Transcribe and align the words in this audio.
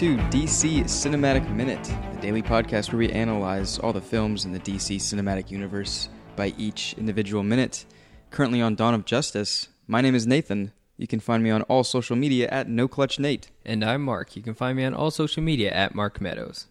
welcome 0.00 0.30
to 0.30 0.36
DC 0.36 0.84
Cinematic 0.84 1.50
Minute, 1.54 1.82
the 1.84 2.20
daily 2.20 2.42
podcast 2.42 2.92
where 2.92 2.98
we 2.98 3.10
analyze 3.10 3.78
all 3.78 3.94
the 3.94 4.00
films 4.00 4.44
in 4.44 4.52
the 4.52 4.60
DC 4.60 4.96
Cinematic 4.96 5.50
Universe 5.50 6.10
by 6.34 6.52
each 6.58 6.94
individual 6.98 7.42
minute. 7.42 7.86
Currently 8.30 8.60
on 8.60 8.74
Dawn 8.74 8.92
of 8.92 9.06
Justice, 9.06 9.68
my 9.86 10.02
name 10.02 10.14
is 10.14 10.26
Nathan. 10.26 10.72
You 10.98 11.06
can 11.06 11.18
find 11.18 11.42
me 11.42 11.50
on 11.50 11.62
all 11.62 11.82
social 11.82 12.14
media 12.14 12.46
at 12.48 12.68
NoClutchNate. 12.68 13.46
And 13.64 13.82
I'm 13.82 14.02
Mark. 14.02 14.36
You 14.36 14.42
can 14.42 14.52
find 14.52 14.76
me 14.76 14.84
on 14.84 14.92
all 14.92 15.10
social 15.10 15.42
media 15.42 15.70
at 15.70 15.94
Mark 15.94 16.20
Meadows. 16.20 16.66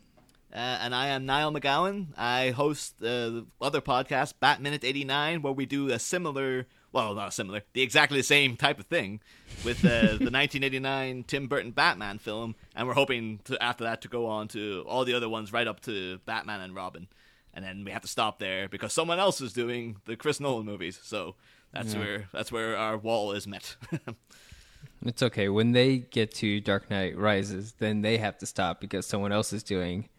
Uh, 0.54 0.58
and 0.58 0.94
I 0.94 1.08
am 1.08 1.26
Niall 1.26 1.52
McGowan. 1.52 2.08
I 2.16 2.52
host 2.52 3.02
uh, 3.02 3.06
the 3.06 3.46
other 3.60 3.82
podcast, 3.82 4.36
Bat 4.40 4.62
Minute 4.62 4.84
89, 4.84 5.42
where 5.42 5.52
we 5.52 5.66
do 5.66 5.90
a 5.90 5.98
similar, 5.98 6.68
well, 6.96 7.14
not 7.14 7.34
similar, 7.34 7.62
the 7.74 7.82
exactly 7.82 8.18
the 8.18 8.24
same 8.24 8.56
type 8.56 8.80
of 8.80 8.86
thing 8.86 9.20
with 9.66 9.84
uh, 9.86 9.90
the 10.18 10.32
1989 10.32 11.26
Tim 11.28 11.48
Burton 11.48 11.72
Batman 11.72 12.18
film. 12.20 12.56
And 12.76 12.88
we're 12.88 12.94
hoping 12.94 13.40
to, 13.44 13.62
after 13.62 13.84
that 13.84 14.02
to 14.04 14.08
go 14.08 14.28
on 14.28 14.48
to 14.50 14.84
all 14.88 15.04
the 15.06 15.14
other 15.14 15.28
ones 15.30 15.52
right 15.52 15.68
up 15.68 15.82
to 15.82 16.20
Batman 16.26 16.62
and 16.62 16.74
Robin. 16.74 17.08
And 17.54 17.64
then 17.66 17.84
we 17.86 17.92
have 17.92 18.02
to 18.04 18.08
stop 18.08 18.40
there 18.40 18.70
because 18.70 18.94
someone 18.94 19.20
else 19.20 19.42
is 19.42 19.52
doing 19.54 19.98
the 20.06 20.16
Chris 20.16 20.40
Nolan 20.40 20.66
movies. 20.66 20.98
So 21.04 21.36
that's 21.74 21.94
Yeah. 21.94 22.00
where 22.00 22.28
that's 22.32 22.52
where 22.52 22.78
our 22.78 22.98
wall 22.98 23.34
is 23.34 23.46
met. 23.46 23.76
It's 25.06 25.22
okay. 25.22 25.50
When 25.50 25.72
they 25.74 26.00
get 26.00 26.34
to 26.36 26.60
Dark 26.62 26.90
Knight 26.90 27.16
Rises, 27.18 27.74
then 27.78 28.02
they 28.02 28.18
have 28.18 28.38
to 28.40 28.46
stop 28.48 28.82
because 28.82 29.06
someone 29.06 29.32
else 29.32 29.54
is 29.54 29.62
doing 29.62 30.10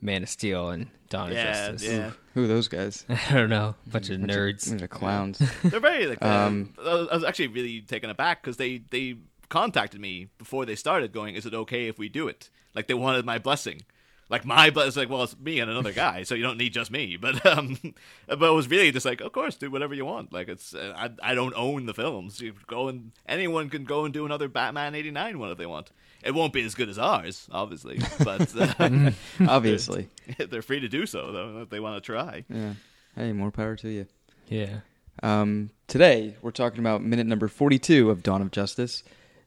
Man 0.00 0.22
of 0.22 0.28
Steel 0.28 0.68
and 0.70 0.88
Dawn 1.08 1.32
yeah, 1.32 1.66
of 1.66 1.72
Justice. 1.72 1.88
yeah. 1.90 2.10
Who 2.34 2.44
are 2.44 2.46
those 2.46 2.68
guys? 2.68 3.04
I 3.08 3.32
don't 3.34 3.50
know. 3.50 3.74
A 3.86 3.90
bunch 3.90 4.10
of 4.10 4.20
nerds. 4.20 4.68
Bunch 4.68 4.82
of 4.82 4.90
clowns. 4.90 5.38
They're 5.64 5.80
very 5.80 6.06
like. 6.06 6.22
Um, 6.22 6.74
Um, 6.78 7.10
I 7.10 7.14
was 7.14 7.24
actually 7.24 7.48
really 7.48 7.80
taken 7.80 8.10
aback 8.10 8.42
because 8.42 8.56
they 8.58 8.82
they 8.90 9.16
contacted 9.48 10.00
me 10.00 10.28
before 10.38 10.66
they 10.66 10.76
started, 10.76 11.12
going, 11.12 11.34
"Is 11.34 11.46
it 11.46 11.54
okay 11.54 11.88
if 11.88 11.98
we 11.98 12.08
do 12.08 12.28
it?" 12.28 12.50
Like 12.74 12.86
they 12.86 12.94
wanted 12.94 13.24
my 13.24 13.38
blessing. 13.38 13.82
Like 14.30 14.44
my 14.44 14.68
blessing, 14.68 14.88
it's 14.88 14.96
like, 14.98 15.08
well, 15.08 15.22
it's 15.22 15.38
me 15.38 15.58
and 15.58 15.70
another 15.70 15.90
guy, 15.92 16.22
so 16.22 16.34
you 16.34 16.42
don't 16.42 16.58
need 16.58 16.74
just 16.74 16.90
me. 16.90 17.16
But 17.20 17.44
um, 17.46 17.78
but 18.26 18.42
it 18.42 18.54
was 18.54 18.68
really 18.68 18.92
just 18.92 19.06
like, 19.06 19.22
of 19.22 19.32
course, 19.32 19.56
do 19.56 19.70
whatever 19.70 19.94
you 19.94 20.04
want. 20.04 20.32
Like 20.32 20.48
it's, 20.48 20.74
uh, 20.74 20.92
I 20.94 21.30
I 21.30 21.34
don't 21.34 21.54
own 21.56 21.86
the 21.86 21.94
films. 21.94 22.40
You 22.40 22.52
go 22.66 22.88
and 22.88 23.12
anyone 23.26 23.70
can 23.70 23.84
go 23.84 24.04
and 24.04 24.12
do 24.12 24.26
another 24.26 24.46
Batman 24.48 24.94
'89 24.94 25.38
one 25.38 25.50
if 25.50 25.58
they 25.58 25.66
want. 25.66 25.90
It 26.24 26.34
won't 26.34 26.52
be 26.52 26.64
as 26.64 26.74
good 26.74 26.88
as 26.88 26.98
ours, 26.98 27.48
obviously, 27.52 28.00
but 28.24 28.52
uh, 28.80 29.10
Obviously. 29.48 30.08
they're 30.50 30.62
free 30.62 30.80
to 30.80 30.88
do 30.88 31.06
so 31.06 31.30
though 31.32 31.62
if 31.62 31.70
they 31.70 31.80
want 31.80 31.96
to 32.02 32.06
try. 32.06 32.44
Yeah. 32.48 32.74
Hey, 33.16 33.32
more 33.32 33.50
power 33.50 33.76
to 33.76 33.88
you. 33.88 34.06
Yeah. 34.48 34.80
Um, 35.22 35.70
today, 35.88 36.36
we're 36.42 36.50
talking 36.52 36.80
about 36.80 37.02
minute 37.02 37.26
number 37.26 37.48
42 37.48 38.10
of 38.10 38.22
Dawn 38.22 38.40
of 38.42 38.50
Justice. 38.50 39.02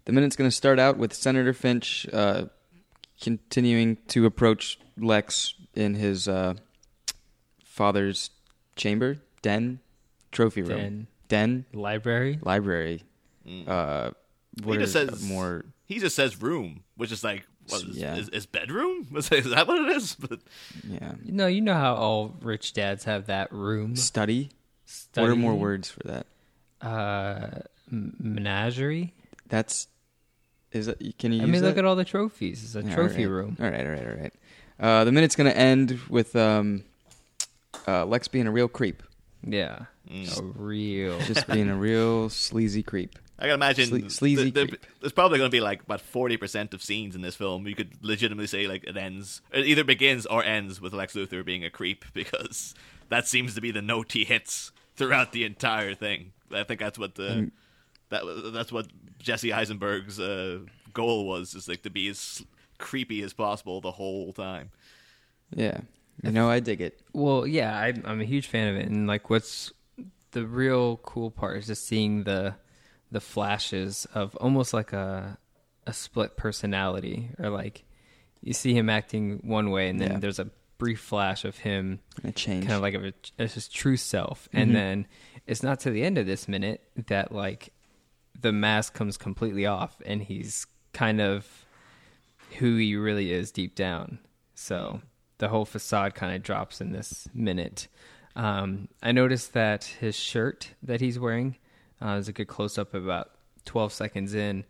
The 0.05 0.11
minute's 0.11 0.35
going 0.35 0.49
to 0.49 0.55
start 0.55 0.79
out 0.79 0.97
with 0.97 1.13
Senator 1.13 1.53
Finch 1.53 2.07
uh, 2.11 2.45
continuing 3.21 3.97
to 4.07 4.25
approach 4.25 4.79
Lex 4.97 5.53
in 5.75 5.93
his 5.95 6.27
uh, 6.27 6.55
father's 7.63 8.31
chamber, 8.75 9.17
den, 9.41 9.79
trophy 10.31 10.61
room. 10.61 10.77
Den. 10.77 11.07
Den, 11.27 11.65
Library. 11.71 12.39
library. 12.41 13.03
Uh, 13.65 14.11
what 14.63 14.73
He 14.73 14.83
just 14.83 14.95
are 14.97 15.07
says- 15.09 15.23
more. 15.23 15.63
He 15.91 15.99
just 15.99 16.15
says 16.15 16.41
room, 16.41 16.83
which 16.95 17.11
is 17.11 17.23
like, 17.23 17.45
what 17.69 17.83
is, 17.83 17.97
Yeah. 17.97 18.15
is, 18.15 18.29
is 18.29 18.45
bedroom? 18.45 19.07
Is 19.15 19.29
that 19.29 19.67
what 19.67 19.81
it 19.89 19.97
is? 19.97 20.15
But 20.19 20.39
Yeah. 20.87 21.13
No, 21.23 21.47
you 21.47 21.61
know 21.61 21.73
how 21.73 21.95
all 21.95 22.35
rich 22.41 22.73
dads 22.73 23.03
have 23.03 23.27
that 23.27 23.51
room. 23.51 23.95
Study? 23.95 24.49
What 25.13 25.29
are 25.29 25.35
more 25.35 25.53
words 25.55 25.89
for 25.91 25.99
that? 26.07 26.25
Uh, 26.81 27.59
menagerie. 27.89 29.13
That's. 29.47 29.87
Is 30.71 30.85
that, 30.85 30.99
can 31.19 31.33
you 31.33 31.41
I 31.41 31.45
use 31.45 31.51
mean, 31.51 31.61
that? 31.61 31.67
look 31.67 31.77
at 31.77 31.85
all 31.85 31.95
the 31.97 32.05
trophies. 32.05 32.63
It's 32.63 32.75
a 32.75 32.81
Yeah, 32.87 32.95
trophy 32.95 33.25
all 33.25 33.31
right. 33.31 33.35
room. 33.37 33.57
All 33.59 33.69
right, 33.69 33.85
all 33.85 33.91
right, 33.91 34.07
all 34.07 34.15
right. 34.15 34.33
Uh, 34.79 35.03
the 35.03 35.11
minute's 35.11 35.35
going 35.35 35.51
to 35.51 35.57
end 35.57 35.99
with 36.09 36.35
um, 36.35 36.83
uh, 37.87 38.05
Lex 38.05 38.27
being 38.29 38.47
a 38.47 38.51
real 38.51 38.67
creep. 38.69 39.03
Yeah. 39.45 39.79
Mm. 40.09 40.39
A 40.39 40.43
real. 40.43 41.19
Just 41.21 41.47
being 41.47 41.69
a 41.69 41.75
real 41.75 42.29
sleazy 42.29 42.83
creep. 42.83 43.19
I 43.41 43.45
can 43.45 43.53
imagine 43.55 43.89
Sle- 43.89 44.11
sleazy 44.11 44.43
th- 44.43 44.53
th- 44.53 44.67
creep. 44.69 44.85
there's 45.01 45.11
probably 45.11 45.39
going 45.39 45.49
to 45.49 45.55
be 45.55 45.59
like 45.61 45.81
about 45.83 45.99
forty 45.99 46.37
percent 46.37 46.73
of 46.73 46.81
scenes 46.83 47.15
in 47.15 47.21
this 47.21 47.35
film 47.35 47.67
you 47.67 47.75
could 47.75 47.91
legitimately 48.03 48.47
say 48.47 48.67
like 48.67 48.83
it 48.85 48.95
ends, 48.95 49.41
it 49.51 49.65
either 49.65 49.83
begins 49.83 50.25
or 50.27 50.43
ends 50.43 50.79
with 50.79 50.93
Lex 50.93 51.15
Luthor 51.15 51.43
being 51.43 51.65
a 51.65 51.69
creep 51.69 52.05
because 52.13 52.73
that 53.09 53.27
seems 53.27 53.55
to 53.55 53.61
be 53.61 53.71
the 53.71 53.81
note 53.81 54.11
he 54.13 54.23
hits 54.23 54.71
throughout 54.95 55.31
the 55.33 55.43
entire 55.43 55.95
thing. 55.95 56.31
I 56.53 56.63
think 56.63 56.79
that's 56.79 56.99
what 56.99 57.15
the 57.15 57.23
Mm. 57.23 57.51
that 58.09 58.51
that's 58.53 58.71
what 58.71 58.87
Jesse 59.19 59.51
Eisenberg's 59.53 60.19
uh, 60.19 60.59
goal 60.93 61.25
was, 61.27 61.55
is 61.55 61.67
like 61.67 61.81
to 61.83 61.89
be 61.89 62.07
as 62.09 62.43
creepy 62.77 63.21
as 63.23 63.33
possible 63.33 63.81
the 63.81 63.91
whole 63.91 64.33
time. 64.33 64.69
Yeah. 65.55 65.79
You 66.23 66.31
know, 66.31 66.49
I 66.49 66.59
dig 66.59 66.81
it. 66.81 66.99
Well, 67.13 67.47
yeah, 67.47 67.75
I, 67.75 67.93
I'm 68.05 68.21
a 68.21 68.25
huge 68.25 68.47
fan 68.47 68.67
of 68.67 68.75
it, 68.75 68.87
and 68.87 69.07
like, 69.07 69.29
what's 69.29 69.71
the 70.31 70.45
real 70.45 70.97
cool 70.97 71.31
part 71.31 71.57
is 71.57 71.67
just 71.67 71.87
seeing 71.87 72.23
the 72.23 72.55
the 73.11 73.19
flashes 73.21 74.07
of 74.13 74.35
almost 74.37 74.73
like 74.73 74.93
a 74.93 75.37
a 75.87 75.93
split 75.93 76.37
personality, 76.37 77.29
or 77.39 77.49
like 77.49 77.83
you 78.41 78.53
see 78.53 78.73
him 78.73 78.89
acting 78.89 79.39
one 79.43 79.71
way, 79.71 79.89
and 79.89 79.99
then 79.99 80.11
Yeah. 80.11 80.19
there's 80.19 80.39
a 80.39 80.49
brief 80.77 80.99
flash 80.99 81.43
of 81.45 81.57
him 81.57 81.99
I 82.23 82.31
change. 82.31 82.65
kind 82.67 82.75
of 82.75 82.81
like 82.81 82.93
a, 82.95 83.13
as 83.39 83.53
his 83.55 83.67
true 83.67 83.97
self, 83.97 84.47
Mhm. 84.53 84.61
and 84.61 84.75
then 84.75 85.07
it's 85.47 85.63
not 85.63 85.79
to 85.81 85.91
the 85.91 86.03
end 86.03 86.17
of 86.17 86.25
this 86.25 86.47
minute 86.47 86.81
that 87.07 87.31
like 87.31 87.73
the 88.39 88.51
mask 88.51 88.93
comes 88.93 89.17
completely 89.17 89.65
off, 89.65 90.01
and 90.05 90.23
he's 90.23 90.65
kind 90.93 91.19
of 91.21 91.65
who 92.59 92.77
he 92.77 92.95
really 92.95 93.31
is 93.31 93.51
deep 93.51 93.75
down. 93.75 94.19
So 94.55 95.01
the 95.39 95.49
whole 95.49 95.65
facade 95.65 96.13
kind 96.15 96.35
of 96.35 96.43
drops 96.43 96.79
in 96.81 96.91
this 96.91 97.27
minute. 97.33 97.87
Um, 98.35 98.87
I 99.01 99.11
noticed 99.11 99.53
that 99.53 99.83
his 99.85 100.15
shirt 100.15 100.71
that 100.83 101.01
he's 101.01 101.17
wearing 101.19 101.57
uh, 102.01 102.15
is 102.19 102.27
a 102.27 102.33
good 102.33 102.47
close 102.47 102.77
up 102.77 102.93
about 102.93 103.31
12 103.65 103.93
seconds 103.93 104.33
in. 104.33 104.65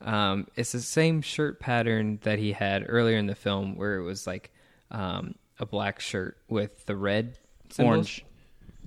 Um, 0.00 0.48
it's 0.56 0.72
the 0.72 0.80
same 0.80 1.22
shirt 1.22 1.60
pattern 1.60 2.18
that 2.22 2.38
he 2.38 2.52
had 2.52 2.84
earlier 2.88 3.16
in 3.18 3.26
the 3.26 3.34
film, 3.34 3.76
where 3.76 3.96
it 3.96 4.02
was 4.02 4.26
like 4.26 4.50
um, 4.90 5.36
a 5.60 5.66
black 5.66 6.00
shirt 6.00 6.36
with 6.48 6.86
the 6.86 6.96
red 6.96 7.38
symbols 7.70 7.94
Orange. 7.96 8.24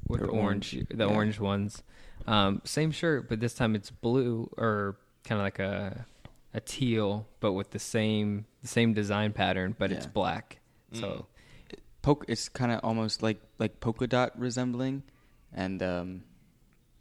with 0.09 0.21
Or 0.21 0.25
the 0.27 0.31
orange, 0.33 0.73
orange, 0.75 0.89
the 0.89 1.05
yeah. 1.07 1.13
orange 1.15 1.39
ones. 1.39 1.83
Um, 2.27 2.61
same 2.65 2.91
shirt, 2.91 3.29
but 3.29 3.39
this 3.39 3.53
time 3.53 3.75
it's 3.75 3.91
blue 3.91 4.49
or 4.57 4.97
kind 5.23 5.39
of 5.39 5.45
like 5.45 5.59
a 5.59 6.05
a 6.53 6.59
teal, 6.61 7.27
but 7.41 7.51
with 7.53 7.71
the 7.71 7.79
same 7.79 8.45
the 8.61 8.67
same 8.67 8.93
design 8.93 9.31
pattern, 9.33 9.75
but 9.77 9.91
it's 9.91 10.05
Yeah. 10.05 10.11
black. 10.11 10.59
So 10.93 11.27
Poke, 12.01 12.25
it's 12.27 12.47
kind 12.49 12.71
of 12.71 12.79
almost 12.83 13.21
like 13.23 13.41
like 13.59 13.79
polka 13.79 14.07
dot 14.07 14.37
resembling, 14.39 15.03
and 15.53 15.81
um, 15.83 16.23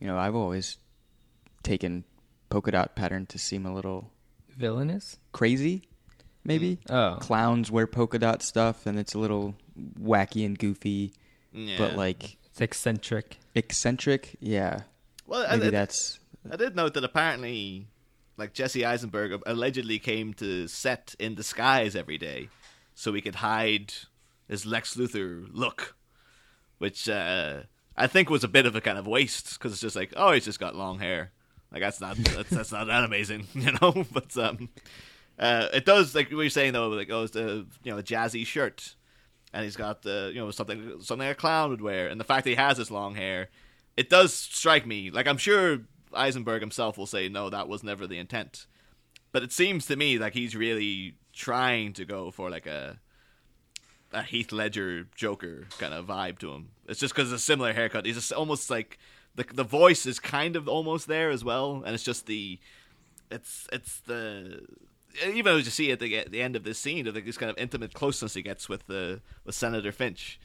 you 0.01 0.07
know 0.07 0.19
I've 0.19 0.35
always 0.35 0.77
taken 1.65 2.05
polka 2.51 2.71
dot 2.71 2.95
pattern 2.95 3.27
to 3.27 3.39
seem 3.39 3.67
a 3.67 3.75
little 3.75 4.11
villainous. 4.51 5.19
crazy, 5.33 5.83
maybe. 6.45 6.79
Oh, 6.89 7.17
Clowns 7.21 7.71
wear 7.71 7.87
polka 7.87 8.19
dot 8.19 8.43
stuff, 8.43 8.87
and 8.87 8.99
it's 8.99 9.15
a 9.15 9.19
little 9.19 9.55
wacky 10.01 10.45
and 10.47 10.59
goofy, 10.59 11.13
Yeah. 11.53 11.77
but 11.79 11.97
like 11.97 12.37
it's 12.45 12.61
eccentric. 12.61 13.39
eccentric. 13.55 14.37
Yeah, 14.41 14.83
well, 15.27 15.45
I, 15.49 15.57
maybe 15.57 15.69
I- 15.69 15.71
that's 15.71 16.21
I 16.51 16.57
did 16.57 16.77
note 16.77 16.95
that 16.95 17.05
apparently, 17.05 17.89
like 18.37 18.53
Jesse 18.53 18.85
Eisenberg 18.85 19.41
allegedly 19.47 19.99
came 19.99 20.35
to 20.35 20.69
set 20.69 21.15
in 21.19 21.35
disguise 21.35 21.97
every 21.97 22.19
day, 22.19 22.49
so 22.95 23.13
he 23.15 23.21
could 23.23 23.37
hide 23.37 23.93
his 24.47 24.67
Lex 24.67 24.95
Luthor 24.95 25.49
look, 25.53 25.97
which 26.79 27.09
uh, 27.09 27.63
I 27.97 28.07
think 28.07 28.29
was 28.29 28.45
a 28.45 28.49
bit 28.49 28.67
of 28.67 28.77
a 28.77 28.81
kind 28.83 28.99
of 28.99 29.07
waste 29.07 29.55
because 29.55 29.73
it's 29.73 29.81
just 29.81 29.97
like, 29.97 30.13
oh, 30.17 30.33
he's 30.33 30.45
just 30.45 30.61
got 30.61 30.77
long 30.77 30.99
hair. 30.99 31.33
Like 31.75 31.83
that's 31.83 32.01
not 32.01 32.17
that's, 32.17 32.51
that's 32.51 32.73
not 32.73 32.87
that 32.87 33.03
amazing, 33.03 33.49
you 33.55 33.73
know. 33.73 34.07
But 34.13 34.37
um, 34.37 34.69
uh, 35.37 35.67
it 35.75 35.85
does 35.85 36.15
like 36.15 36.31
what 36.31 36.43
you're 36.43 36.51
saying 36.51 36.73
though, 36.73 36.89
like 36.89 37.11
oh, 37.11 37.25
it's 37.25 37.33
the 37.33 37.67
you 37.83 37.91
know 37.91 37.99
a 37.99 38.03
jazzy 38.03 38.47
shirt, 38.47 38.95
and 39.53 39.65
he's 39.65 39.75
got 39.75 40.03
the 40.03 40.31
you 40.33 40.41
know 40.41 40.53
something 40.53 41.01
something 41.01 41.29
a 41.29 41.35
clown 41.35 41.71
would 41.71 41.83
wear, 41.83 42.07
and 42.07 42.21
the 42.21 42.25
fact 42.25 42.45
that 42.45 42.51
he 42.51 42.57
has 42.57 42.77
this 42.77 42.93
long 42.93 43.17
hair, 43.17 43.49
it 43.97 44.09
does 44.09 44.33
strike 44.33 44.87
me 44.87 45.11
like 45.11 45.27
I'm 45.27 45.37
sure 45.37 45.81
Eisenberg 46.15 46.63
himself 46.63 46.97
will 46.97 47.07
say 47.07 47.29
no, 47.29 47.51
that 47.51 47.69
was 47.69 47.83
never 47.83 48.07
the 48.07 48.19
intent, 48.19 48.67
but 49.33 49.43
it 49.43 49.51
seems 49.51 49.87
to 49.87 49.97
me 49.97 50.17
like 50.17 50.33
he's 50.33 50.55
really 50.55 51.17
trying 51.33 51.93
to 51.95 52.05
go 52.05 52.31
for 52.31 52.51
like 52.51 52.67
a 52.67 53.01
a 54.13 54.23
Heath 54.23 54.53
Ledger 54.53 55.09
Joker 55.17 55.67
kind 55.81 55.93
of 55.93 56.07
vibe 56.07 56.39
to 56.39 56.53
him. 56.53 56.69
It's 56.87 57.01
just 57.01 57.13
because 57.13 57.33
it's 57.33 57.43
a 57.43 57.45
similar 57.45 57.73
haircut. 57.73 58.07
He's 58.07 58.15
just 58.15 58.33
almost 58.33 58.71
like 58.71 58.97
the 59.35 59.45
the 59.53 59.65
voice 59.65 60.07
is 60.07 60.21
kind 60.21 60.57
of 60.57 60.69
almost 60.69 61.07
there 61.07 61.31
as 61.31 61.45
well, 61.45 61.83
and 61.85 61.95
it's 61.95 62.05
just 62.05 62.27
the 62.27 62.59
it's 63.31 63.67
it's 63.73 64.01
the 64.01 64.63
even 65.25 65.57
as 65.57 65.65
you 65.65 65.71
see 65.71 65.93
at 65.93 66.01
the, 66.01 66.19
at 66.19 66.33
the 66.33 66.43
end 66.43 66.57
of 66.57 66.65
this 66.65 66.79
scene, 66.79 67.07
of 67.07 67.15
this 67.15 67.39
kind 67.39 67.51
of 67.51 67.57
intimate 67.59 67.95
closeness 67.95 68.35
he 68.35 68.43
gets 68.43 68.69
with 68.69 68.87
the 68.87 69.21
with 69.45 69.55
Senator 69.55 69.93
Finch, 69.93 70.41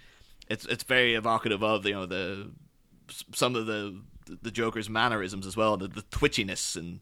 it's 0.50 0.66
it's 0.66 0.84
very 0.84 1.16
evocative 1.16 1.64
of 1.64 1.86
you 1.86 1.94
know 1.94 2.06
the 2.06 2.52
some 3.34 3.56
of 3.56 3.66
the 3.66 4.00
the 4.42 4.52
Joker's 4.52 4.90
mannerisms 4.90 5.48
as 5.48 5.58
well, 5.58 5.76
the, 5.78 5.88
the 5.88 6.04
twitchiness 6.04 6.76
and 6.76 7.00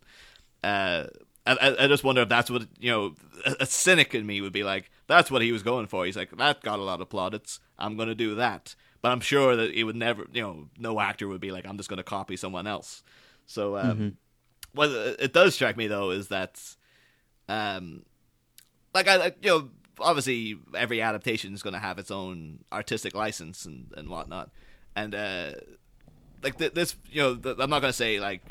uh, 0.64 1.08
I, 1.46 1.58
I, 1.62 1.84
I 1.84 1.88
just 1.88 2.04
wonder 2.04 2.22
if 2.22 2.30
that's 2.30 2.50
what 2.50 2.68
you 2.80 2.92
know. 2.92 3.16
A, 3.46 3.56
a 3.62 3.66
cynic 3.66 4.16
in 4.16 4.26
me 4.26 4.42
would 4.42 4.54
be 4.54 4.64
like, 4.64 4.90
that's 5.06 5.30
what 5.30 5.42
he 5.42 5.52
was 5.52 5.64
going 5.64 5.88
for. 5.88 6.06
He's 6.06 6.18
like, 6.18 6.36
that 6.38 6.64
got 6.64 6.80
a 6.80 6.84
lot 6.84 7.02
of 7.02 7.10
plaudits. 7.10 7.60
I'm 7.78 7.96
going 7.96 8.10
to 8.10 8.16
do 8.16 8.36
that. 8.36 8.76
But 9.08 9.14
I'm 9.14 9.22
sure 9.22 9.56
that 9.56 9.74
he 9.74 9.86
would 9.86 9.96
never, 9.96 10.26
you 10.34 10.42
know, 10.42 10.68
no 10.78 11.00
actor 11.00 11.30
would 11.30 11.40
be 11.40 11.52
like, 11.52 11.66
I'm 11.66 11.78
just 11.78 11.88
going 11.88 11.96
to 11.96 12.04
copy 12.04 12.36
someone 12.36 12.68
else. 12.68 13.04
So, 13.46 13.78
um, 13.78 13.86
Mm-hmm. 13.98 14.08
what 14.74 14.90
it 14.90 15.32
does 15.32 15.56
strike 15.56 15.78
me 15.78 15.88
though 15.88 16.12
is 16.12 16.28
that, 16.28 16.62
um, 17.48 18.04
like 18.94 19.08
I, 19.08 19.28
you 19.42 19.50
know, 19.50 19.70
obviously 19.98 20.58
every 20.76 21.02
adaptation 21.02 21.54
is 21.54 21.64
going 21.64 21.74
to 21.74 21.80
have 21.80 22.00
its 22.00 22.12
own 22.12 22.66
artistic 22.70 23.16
license 23.16 23.64
and 23.66 23.94
and 23.96 24.10
whatnot, 24.10 24.50
and 24.94 25.16
uh, 25.16 25.52
like 26.44 26.58
th- 26.58 26.74
this, 26.74 26.98
you 27.10 27.22
know, 27.22 27.36
th- 27.38 27.56
I'm 27.60 27.70
not 27.70 27.80
going 27.80 27.94
to 27.94 27.98
say 27.98 28.20
like, 28.20 28.42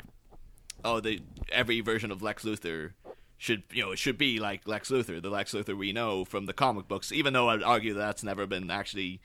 oh, 0.83 0.99
the 0.99 1.21
every 1.51 1.81
version 1.81 2.09
of 2.11 2.23
Lex 2.23 2.43
Luthor 2.43 2.93
should 3.37 3.61
you 3.71 3.83
know 3.83 3.91
it 3.91 3.99
should 3.99 4.17
be 4.17 4.39
like 4.39 4.67
Lex 4.67 4.89
Luthor, 4.89 5.21
the 5.21 5.29
Lex 5.29 5.53
Luthor 5.53 5.77
we 5.77 5.93
know 5.93 6.25
from 6.25 6.47
the 6.47 6.53
comic 6.53 6.87
books. 6.87 7.11
Even 7.11 7.33
though 7.33 7.47
I'd 7.47 7.61
argue 7.61 7.93
that 7.93 7.99
that's 7.99 8.23
never 8.23 8.47
been 8.47 8.71
actually 8.71 9.21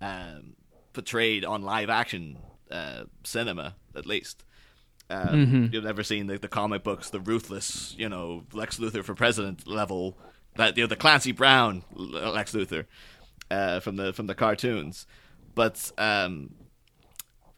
um, 0.00 0.54
portrayed 0.92 1.44
on 1.44 1.62
live 1.62 1.90
action 1.90 2.38
uh, 2.70 3.04
cinema, 3.24 3.76
at 3.94 4.06
least. 4.06 4.44
Um, 5.10 5.70
You've 5.72 5.84
never 5.84 6.02
seen 6.02 6.26
the, 6.26 6.38
the 6.38 6.48
comic 6.48 6.82
books, 6.82 7.10
the 7.10 7.20
ruthless, 7.20 7.94
you 7.98 8.08
know, 8.08 8.44
Lex 8.52 8.78
Luthor 8.78 9.04
for 9.04 9.14
president 9.14 9.66
level, 9.66 10.16
that 10.56 10.76
you 10.76 10.84
know, 10.84 10.86
the 10.86 10.96
Clancy 10.96 11.32
Brown 11.32 11.82
Lex 11.94 12.52
Luthor 12.52 12.86
uh, 13.50 13.80
from 13.80 13.96
the 13.96 14.12
from 14.12 14.26
the 14.26 14.34
cartoons. 14.34 15.06
But 15.54 15.92
um, 15.98 16.54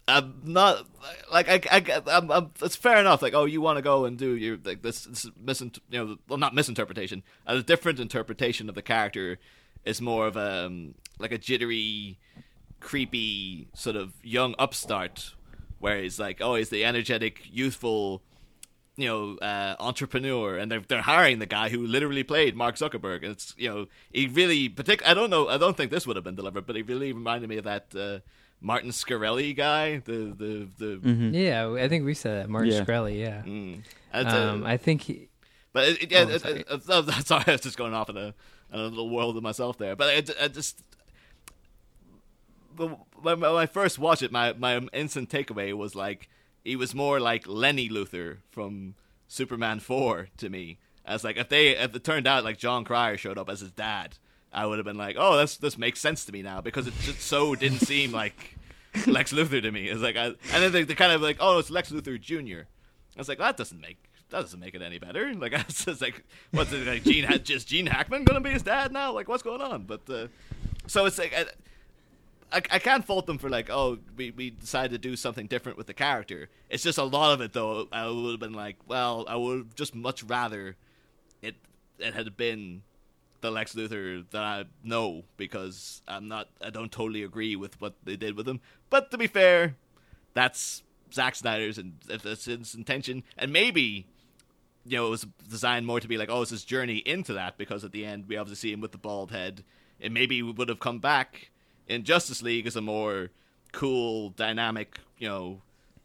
I'm 0.08 0.40
not 0.44 0.86
like 1.30 1.48
I, 1.48 1.60
I 1.70 2.02
I'm, 2.06 2.30
I'm, 2.30 2.50
it's 2.60 2.76
fair 2.76 2.98
enough. 2.98 3.22
Like, 3.22 3.34
oh, 3.34 3.44
you 3.44 3.60
want 3.60 3.78
to 3.78 3.82
go 3.82 4.04
and 4.04 4.18
do 4.18 4.34
your 4.34 4.58
like 4.64 4.82
this, 4.82 5.04
this 5.36 5.60
you 5.60 5.70
know, 5.90 6.16
well, 6.28 6.38
not 6.38 6.54
misinterpretation, 6.54 7.22
a 7.46 7.62
different 7.62 8.00
interpretation 8.00 8.68
of 8.68 8.74
the 8.74 8.82
character 8.82 9.38
is 9.84 10.00
more 10.00 10.26
of 10.26 10.36
a 10.36 10.66
um, 10.66 10.94
like 11.18 11.32
a 11.32 11.38
jittery, 11.38 12.18
creepy 12.88 13.66
sort 13.74 13.96
of 13.96 14.12
young 14.22 14.54
upstart, 14.58 15.34
where 15.78 16.00
he's 16.02 16.18
like, 16.20 16.40
oh, 16.40 16.54
he's 16.54 16.68
the 16.68 16.84
energetic, 16.84 17.40
youthful, 17.50 18.22
you 18.96 19.08
know, 19.08 19.36
uh, 19.38 19.74
entrepreneur, 19.80 20.56
and 20.58 20.70
they're 20.70 20.84
they're 20.86 21.02
hiring 21.02 21.38
the 21.40 21.46
guy 21.46 21.68
who 21.70 21.86
literally 21.86 22.22
played 22.22 22.54
Mark 22.54 22.76
Zuckerberg. 22.76 23.22
And 23.24 23.32
it's 23.32 23.54
you 23.56 23.68
know, 23.68 23.86
he 24.12 24.26
really 24.28 24.68
partic- 24.68 25.02
I 25.04 25.14
don't 25.14 25.30
know, 25.30 25.48
I 25.48 25.58
don't 25.58 25.76
think 25.76 25.90
this 25.90 26.06
would 26.06 26.16
have 26.16 26.24
been 26.24 26.36
delivered, 26.36 26.66
but 26.66 26.76
he 26.76 26.82
really 26.82 27.12
reminded 27.12 27.48
me 27.48 27.56
of 27.58 27.64
that. 27.64 27.86
Uh, 27.94 28.18
Martin 28.60 28.90
Scarelli 28.90 29.54
guy, 29.54 29.98
the 29.98 30.32
the 30.42 30.68
the. 30.78 30.90
Mm-hmm. 30.96 31.34
Yeah, 31.34 31.74
I 31.84 31.88
think 31.88 32.06
we 32.06 32.14
said 32.14 32.34
that. 32.42 32.48
Martin 32.48 32.72
Yeah. 32.72 32.80
Shkreli, 32.84 33.18
yeah. 33.18 33.42
Mm. 33.44 33.82
That's 34.10 34.32
a- 34.32 34.48
Um, 34.52 34.64
I 34.64 34.78
think 34.78 35.02
he, 35.02 35.28
but 35.74 35.86
it, 35.88 36.02
it- 36.04 36.10
yeah, 36.12 36.24
Oh, 36.26 36.30
it, 36.34 36.40
sorry. 36.40 36.54
it, 36.60 36.66
it- 36.70 36.82
oh, 36.88 37.02
sorry, 37.24 37.44
I 37.46 37.52
was 37.52 37.60
just 37.60 37.76
going 37.76 37.92
off 37.92 38.08
in 38.08 38.16
a, 38.16 38.32
in 38.72 38.80
a 38.80 38.84
little 38.84 39.10
world 39.10 39.36
of 39.36 39.42
myself 39.42 39.76
there. 39.76 39.94
But 39.96 40.14
it, 40.16 40.30
I 40.40 40.48
just 40.48 40.78
the- 40.78 40.93
when, 42.76 43.40
when 43.40 43.44
I 43.44 43.66
first 43.66 43.98
watched 43.98 44.22
it, 44.22 44.32
my 44.32 44.52
my 44.52 44.78
instant 44.92 45.28
takeaway 45.28 45.74
was 45.74 45.94
like 45.94 46.28
he 46.64 46.76
was 46.76 46.94
more 46.94 47.20
like 47.20 47.46
Lenny 47.46 47.88
Luthor 47.88 48.38
from 48.50 48.94
Superman 49.28 49.80
Four 49.80 50.28
to 50.38 50.48
me. 50.48 50.78
As 51.04 51.24
like 51.24 51.36
if 51.36 51.48
they 51.48 51.76
if 51.76 51.94
it 51.94 52.04
turned 52.04 52.26
out 52.26 52.44
like 52.44 52.58
Jon 52.58 52.84
Cryer 52.84 53.16
showed 53.16 53.38
up 53.38 53.50
as 53.50 53.60
his 53.60 53.70
dad, 53.70 54.16
I 54.52 54.66
would 54.66 54.78
have 54.78 54.86
been 54.86 54.96
like, 54.96 55.16
oh, 55.18 55.36
this 55.36 55.56
this 55.56 55.76
makes 55.76 56.00
sense 56.00 56.24
to 56.24 56.32
me 56.32 56.42
now 56.42 56.60
because 56.60 56.86
it 56.86 56.94
just 57.00 57.20
so 57.20 57.54
didn't 57.54 57.78
seem 57.86 58.12
like 58.12 58.56
Lex 59.06 59.32
Luthor 59.32 59.60
to 59.60 59.70
me. 59.70 59.88
It's 59.88 60.00
like 60.00 60.16
I, 60.16 60.26
and 60.26 60.36
then 60.50 60.72
they, 60.72 60.84
they 60.84 60.94
kind 60.94 61.12
of 61.12 61.20
like, 61.20 61.36
oh, 61.40 61.58
it's 61.58 61.70
Lex 61.70 61.90
Luthor 61.90 62.20
Junior. 62.20 62.66
I 63.16 63.20
was 63.20 63.28
like, 63.28 63.38
that 63.38 63.56
doesn't 63.56 63.80
make 63.80 63.98
that 64.30 64.40
doesn't 64.40 64.60
make 64.60 64.74
it 64.74 64.82
any 64.82 64.98
better. 64.98 65.32
Like 65.38 65.52
I 65.52 65.64
was 65.66 65.84
just 65.84 66.00
like, 66.00 66.24
what's 66.52 66.72
it 66.72 66.86
like? 66.86 67.04
Gene 67.04 67.26
just 67.42 67.68
Gene 67.68 67.86
Hackman 67.86 68.24
gonna 68.24 68.40
be 68.40 68.50
his 68.50 68.62
dad 68.62 68.92
now? 68.92 69.12
Like 69.12 69.28
what's 69.28 69.42
going 69.42 69.60
on? 69.60 69.82
But 69.82 70.08
uh, 70.08 70.28
so 70.86 71.04
it's 71.06 71.18
like. 71.18 71.34
I, 71.36 71.46
I, 72.52 72.58
I 72.70 72.78
can't 72.78 73.04
fault 73.04 73.26
them 73.26 73.38
for 73.38 73.48
like, 73.48 73.68
oh, 73.70 73.98
we, 74.16 74.30
we 74.30 74.50
decided 74.50 74.92
to 74.92 74.98
do 74.98 75.16
something 75.16 75.46
different 75.46 75.76
with 75.78 75.86
the 75.86 75.94
character. 75.94 76.48
It's 76.70 76.82
just 76.82 76.98
a 76.98 77.04
lot 77.04 77.32
of 77.32 77.40
it 77.40 77.52
though. 77.52 77.88
I 77.92 78.08
would 78.08 78.30
have 78.30 78.40
been 78.40 78.52
like, 78.54 78.76
well, 78.86 79.24
I 79.28 79.36
would 79.36 79.74
just 79.76 79.94
much 79.94 80.22
rather 80.22 80.76
it 81.42 81.56
it 81.98 82.14
had 82.14 82.36
been 82.36 82.82
the 83.40 83.50
Lex 83.50 83.74
Luthor 83.74 84.24
that 84.30 84.42
I 84.42 84.64
know 84.82 85.24
because 85.36 86.02
I'm 86.08 86.28
not 86.28 86.48
I 86.62 86.70
don't 86.70 86.90
totally 86.92 87.22
agree 87.22 87.56
with 87.56 87.80
what 87.80 87.94
they 88.04 88.16
did 88.16 88.36
with 88.36 88.48
him. 88.48 88.60
But 88.88 89.10
to 89.10 89.18
be 89.18 89.26
fair, 89.26 89.76
that's 90.32 90.82
Zack 91.12 91.34
Snyder's 91.34 91.78
and 91.78 91.94
that's 92.06 92.46
his 92.46 92.74
intention, 92.74 93.22
and 93.36 93.52
maybe 93.52 94.06
you 94.86 94.96
know 94.96 95.06
it 95.08 95.10
was 95.10 95.26
designed 95.48 95.86
more 95.86 96.00
to 96.00 96.08
be 96.08 96.18
like, 96.18 96.30
oh, 96.30 96.42
it's 96.42 96.50
his 96.50 96.64
journey 96.64 96.98
into 96.98 97.32
that 97.34 97.58
because 97.58 97.84
at 97.84 97.92
the 97.92 98.04
end 98.04 98.26
we 98.28 98.36
obviously 98.36 98.68
see 98.68 98.72
him 98.72 98.80
with 98.80 98.92
the 98.92 98.98
bald 98.98 99.30
head, 99.30 99.62
and 100.00 100.14
maybe 100.14 100.42
we 100.42 100.52
would 100.52 100.68
have 100.68 100.80
come 100.80 100.98
back 100.98 101.50
in 101.88 102.04
Justice 102.04 102.42
League 102.42 102.66
is 102.66 102.76
a 102.76 102.80
more 102.80 103.30
cool, 103.72 104.30
dynamic, 104.30 104.98
you 105.18 105.28
know. 105.28 105.60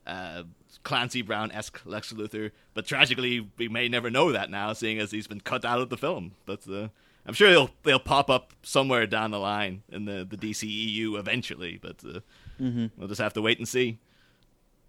Uh, 0.07 0.43
Clancy 0.83 1.21
Brown 1.21 1.51
esque 1.51 1.81
Lex 1.85 2.13
Luthor, 2.13 2.51
but 2.73 2.85
tragically 2.85 3.47
we 3.57 3.67
may 3.67 3.87
never 3.87 4.09
know 4.09 4.31
that 4.31 4.49
now, 4.49 4.73
seeing 4.73 4.97
as 4.99 5.11
he's 5.11 5.27
been 5.27 5.41
cut 5.41 5.65
out 5.65 5.81
of 5.81 5.89
the 5.89 5.97
film. 5.97 6.31
But 6.45 6.61
uh, 6.67 6.87
I'm 7.27 7.33
sure 7.33 7.49
they'll 7.49 7.69
they'll 7.83 7.99
pop 7.99 8.29
up 8.29 8.53
somewhere 8.63 9.05
down 9.05 9.31
the 9.31 9.39
line 9.39 9.83
in 9.89 10.05
the 10.05 10.25
the 10.27 10.37
DCEU 10.37 11.19
eventually. 11.19 11.79
But 11.81 11.97
uh, 12.05 12.19
we'll 12.97 13.07
just 13.07 13.21
have 13.21 13.33
to 13.33 13.41
wait 13.41 13.59
and 13.59 13.67
see. 13.67 13.99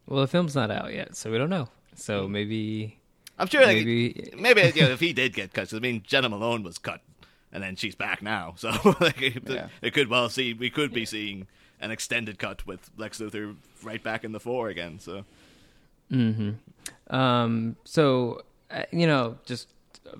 well, 0.06 0.20
the 0.20 0.28
film's 0.28 0.54
not 0.54 0.70
out 0.70 0.94
yet, 0.94 1.16
so 1.16 1.30
we 1.30 1.38
don't 1.38 1.50
know. 1.50 1.68
So 1.96 2.28
maybe, 2.28 2.98
I'm 3.38 3.48
sure 3.48 3.60
like, 3.62 3.76
maybe, 3.78 4.30
maybe 4.38 4.72
you 4.74 4.82
know, 4.82 4.90
if 4.90 5.00
he 5.00 5.12
did 5.12 5.34
get 5.34 5.52
cut, 5.52 5.72
I 5.74 5.80
mean 5.80 6.02
Jena 6.06 6.28
Malone 6.28 6.62
was 6.62 6.78
cut, 6.78 7.02
and 7.52 7.62
then 7.62 7.76
she's 7.76 7.94
back 7.94 8.22
now, 8.22 8.54
so 8.56 8.70
like, 9.00 9.20
it, 9.22 9.48
Yeah. 9.48 9.68
it 9.82 9.92
could 9.92 10.08
well 10.08 10.28
see 10.28 10.52
we 10.54 10.70
could 10.70 10.92
be 10.92 11.04
seeing 11.04 11.46
an 11.80 11.90
extended 11.90 12.38
cut 12.38 12.66
with 12.66 12.90
Lex 12.96 13.18
Luthor 13.20 13.56
right 13.82 14.02
back 14.02 14.22
in 14.24 14.32
the 14.32 14.40
four 14.40 14.68
again. 14.68 14.98
So 14.98 15.24
hmm 16.10 16.50
Um, 17.08 17.76
so 17.84 18.42
uh, 18.70 18.84
you 18.92 19.06
know, 19.06 19.38
just 19.46 19.68
uh, 20.06 20.16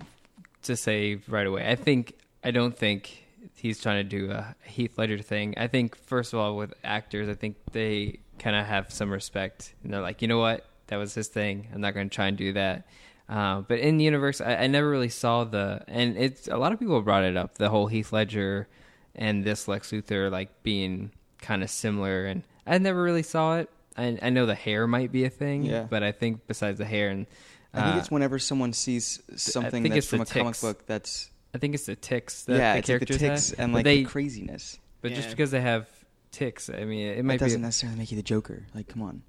to 0.63 0.77
say 0.77 1.21
right 1.29 1.47
away, 1.47 1.69
I 1.71 1.75
think 1.77 2.15
I 2.43 2.51
don't 2.51 2.77
think 2.77 3.27
he's 3.55 3.81
trying 3.81 3.99
to 3.99 4.09
do 4.19 4.31
a 4.31 4.55
Heath 4.65 4.97
Ledger 4.99 5.19
thing. 5.19 5.55
I 5.57 5.67
think 5.67 5.97
first 5.97 6.33
of 6.33 6.39
all, 6.41 6.57
with 6.57 6.73
actors, 6.83 7.29
I 7.29 7.35
think 7.35 7.57
they 7.73 8.21
kind 8.39 8.57
of 8.57 8.67
have 8.67 8.91
some 8.93 9.11
respect, 9.11 9.75
and 9.85 9.93
they're 9.93 10.01
like, 10.01 10.23
you 10.23 10.29
know 10.29 10.39
what, 10.39 10.65
that 10.89 10.97
was 10.97 11.15
his 11.15 11.29
thing. 11.29 11.69
I'm 11.75 11.81
not 11.81 11.95
going 11.95 12.09
to 12.09 12.15
try 12.15 12.27
and 12.29 12.37
do 12.37 12.53
that. 12.55 12.87
Uh, 13.31 13.61
but 13.61 13.79
in 13.79 13.97
the 13.97 14.05
universe, 14.05 14.41
I, 14.41 14.57
I 14.57 14.67
never 14.67 14.91
really 14.91 15.09
saw 15.09 15.45
the, 15.45 15.83
and 15.87 16.17
it's 16.19 16.49
a 16.49 16.57
lot 16.57 16.73
of 16.73 16.81
people 16.81 17.01
brought 17.01 17.23
it 17.25 17.37
up, 17.37 17.55
the 17.59 17.69
whole 17.69 17.87
Heath 17.87 18.13
Ledger 18.13 18.67
and 19.15 19.45
this 19.45 19.69
Lex 19.69 19.93
Luthor 19.93 20.31
like 20.33 20.63
being 20.65 21.13
kind 21.41 21.63
of 21.63 21.71
similar, 21.71 22.27
and 22.27 22.43
I 22.67 22.79
never 22.79 23.01
really 23.03 23.23
saw 23.23 23.59
it. 23.59 23.71
I, 23.97 24.19
I 24.21 24.31
know 24.31 24.47
the 24.47 24.55
hair 24.57 24.87
might 24.89 25.13
be 25.13 25.25
a 25.25 25.31
thing, 25.31 25.63
Yeah. 25.65 25.87
but 25.89 26.03
I 26.03 26.11
think 26.13 26.41
besides 26.49 26.79
the 26.79 26.85
hair 26.85 27.09
and 27.11 27.27
I 27.73 27.83
think 27.83 27.95
uh, 27.95 27.99
it's 28.01 28.11
whenever 28.11 28.39
someone 28.41 28.73
sees 28.73 29.23
something 29.37 29.85
that's 29.85 30.07
from 30.09 30.23
a 30.23 30.27
comic 30.27 30.61
book 30.61 30.87
that's 30.87 31.31
I 31.55 31.59
think 31.59 31.75
it's 31.75 31.87
the 31.87 31.95
ticks 31.97 32.43
that 32.45 32.57
yeah, 32.59 32.73
the 32.73 32.79
it's 32.81 32.89
like 32.89 33.01
the 33.01 33.07
characters 33.07 33.19
ticks 33.19 33.51
have. 33.51 33.61
and 33.61 33.73
like 33.75 33.85
they, 33.85 33.99
the 34.03 34.11
craziness. 34.11 34.79
but 35.03 35.13
just 35.13 35.31
because 35.31 35.51
they 35.53 35.61
have 35.61 35.89
ticks, 36.33 36.69
I 36.69 36.85
mean, 36.85 37.07
it 37.09 37.17
That 37.19 37.25
might 37.25 37.39
doesn't 37.41 37.61
be. 37.61 37.65
necessarily 37.67 37.97
make 37.99 38.11
you 38.11 38.17
the 38.17 38.23
Joker. 38.25 38.67
Like, 38.75 38.89
come 38.89 39.03
on. 39.03 39.23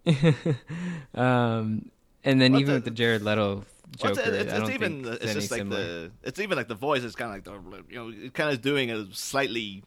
um, 1.16 1.90
and 2.24 2.40
then 2.42 2.52
Well, 2.54 2.62
even 2.62 2.72
the- 2.74 2.78
with 2.78 2.86
the 2.86 2.92
Jared 2.92 3.22
Leto 3.24 3.56
Well, 4.02 4.14
Joker, 4.16 4.22
it's, 4.22 4.38
it's, 4.44 4.54
I 4.54 4.58
don't 4.58 4.66
it's 4.68 4.76
even 4.76 5.02
the- 5.02 5.12
it's 5.24 5.34
just 5.34 5.52
like 5.52 5.60
similar. 5.60 5.84
the 5.84 6.12
it's 6.24 6.40
even 6.40 6.58
like 6.58 6.68
the 6.68 6.76
voice 6.76 7.04
is 7.04 7.16
kind 7.16 7.30
of 7.30 7.36
like 7.36 7.64
the 7.88 7.94
you 7.94 8.00
know 8.00 8.26
it 8.26 8.34
kind 8.34 8.52
of 8.52 8.62
doing 8.62 8.90
a 8.92 9.08
slightly 9.14 9.84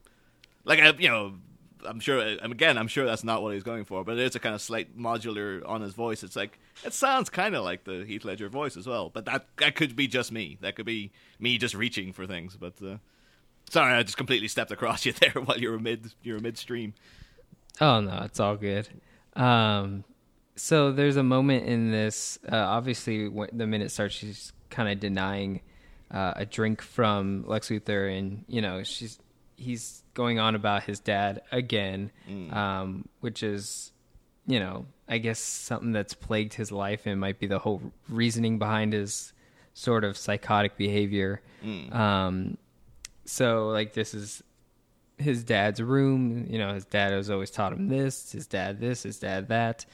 like 0.65 0.79
a, 0.79 0.95
you 0.99 1.09
know 1.09 1.35
I'm 1.87 2.01
sure 2.01 2.19
again 2.19 2.79
I'm 2.79 2.89
sure 2.89 3.05
that's 3.07 3.25
not 3.25 3.43
what 3.43 3.55
he's 3.55 3.63
going 3.63 3.85
for 3.85 4.05
but 4.05 4.19
it's 4.19 4.37
a 4.37 4.41
kind 4.41 4.55
of 4.55 4.61
slight 4.63 4.97
modular 4.99 5.63
on 5.69 5.81
his 5.83 5.93
voice 5.95 6.23
it's 6.23 6.37
like 6.37 6.59
it 6.85 6.93
sounds 6.95 7.29
kind 7.31 7.55
of 7.55 7.63
like 7.65 7.85
the 7.85 8.05
Heath 8.07 8.25
Ledger 8.25 8.49
voice 8.49 8.77
as 8.77 8.87
well 8.87 9.11
but 9.11 9.25
that 9.27 9.47
that 9.59 9.75
could 9.75 9.95
be 9.97 10.07
just 10.07 10.33
me 10.33 10.57
that 10.61 10.77
could 10.77 10.87
be 10.87 11.11
me 11.39 11.59
just 11.59 11.75
reaching 11.75 12.13
for 12.13 12.27
things 12.27 12.57
but 12.57 12.75
uh, 12.83 12.97
sorry 13.71 13.93
I 13.95 14.03
just 14.03 14.17
completely 14.17 14.49
stepped 14.49 14.71
across 14.71 15.05
you 15.07 15.13
there 15.13 15.33
while 15.33 15.59
you 15.59 15.71
were 15.71 15.79
mid 15.79 16.13
you 16.23 16.33
were 16.35 16.41
midstream 16.41 16.95
Oh 17.81 18.01
no, 18.01 18.23
it's 18.25 18.39
all 18.39 18.57
good. 18.57 18.89
Um, 19.35 20.05
so 20.57 20.93
there's 20.93 21.17
a 21.17 21.23
moment 21.23 21.67
in 21.67 21.91
this. 21.91 22.39
Uh, 22.51 22.57
obviously, 22.57 23.29
when 23.29 23.49
the 23.53 23.67
minute 23.67 23.91
starts, 23.91 24.15
she's 24.15 24.53
kind 24.71 24.89
of 24.89 25.01
denying 25.01 25.61
uh, 26.11 26.35
a 26.37 26.47
drink 26.47 26.81
from 26.83 27.45
Lex 27.47 27.69
Luthor, 27.69 28.17
and 28.17 28.45
you 28.49 28.61
know 28.63 28.83
she's 28.83 29.19
he's 29.57 30.03
going 30.15 30.39
on 30.39 30.55
about 30.55 30.85
his 30.85 31.01
dad 31.01 31.43
again, 31.53 32.11
um, 32.53 33.09
which 33.21 33.43
is 33.43 33.93
you 34.47 34.61
know 34.61 34.87
I 35.09 35.19
guess 35.19 35.39
something 35.39 35.93
that's 35.93 36.15
plagued 36.15 36.55
his 36.55 36.71
life 36.73 37.07
and 37.07 37.21
might 37.21 37.39
be 37.39 37.47
the 37.47 37.59
whole 37.59 37.83
reasoning 38.09 38.59
behind 38.59 38.93
his 38.93 39.33
sort 39.75 40.05
of 40.05 40.17
psychotic 40.17 40.77
behavior. 40.77 41.43
Um, 41.93 42.59
so 43.25 43.69
like 43.69 43.93
this 43.95 44.15
is 44.15 44.43
his 45.19 45.43
dad's 45.45 45.81
room. 45.83 46.47
You 46.49 46.59
know, 46.59 46.75
his 46.75 46.85
dad 46.85 47.13
has 47.13 47.29
always 47.31 47.51
taught 47.51 47.73
him 47.73 47.89
this, 47.89 48.33
his 48.33 48.47
dad 48.47 48.79
this, 48.81 49.03
his 49.03 49.19
dad 49.19 49.49
that. 49.49 49.85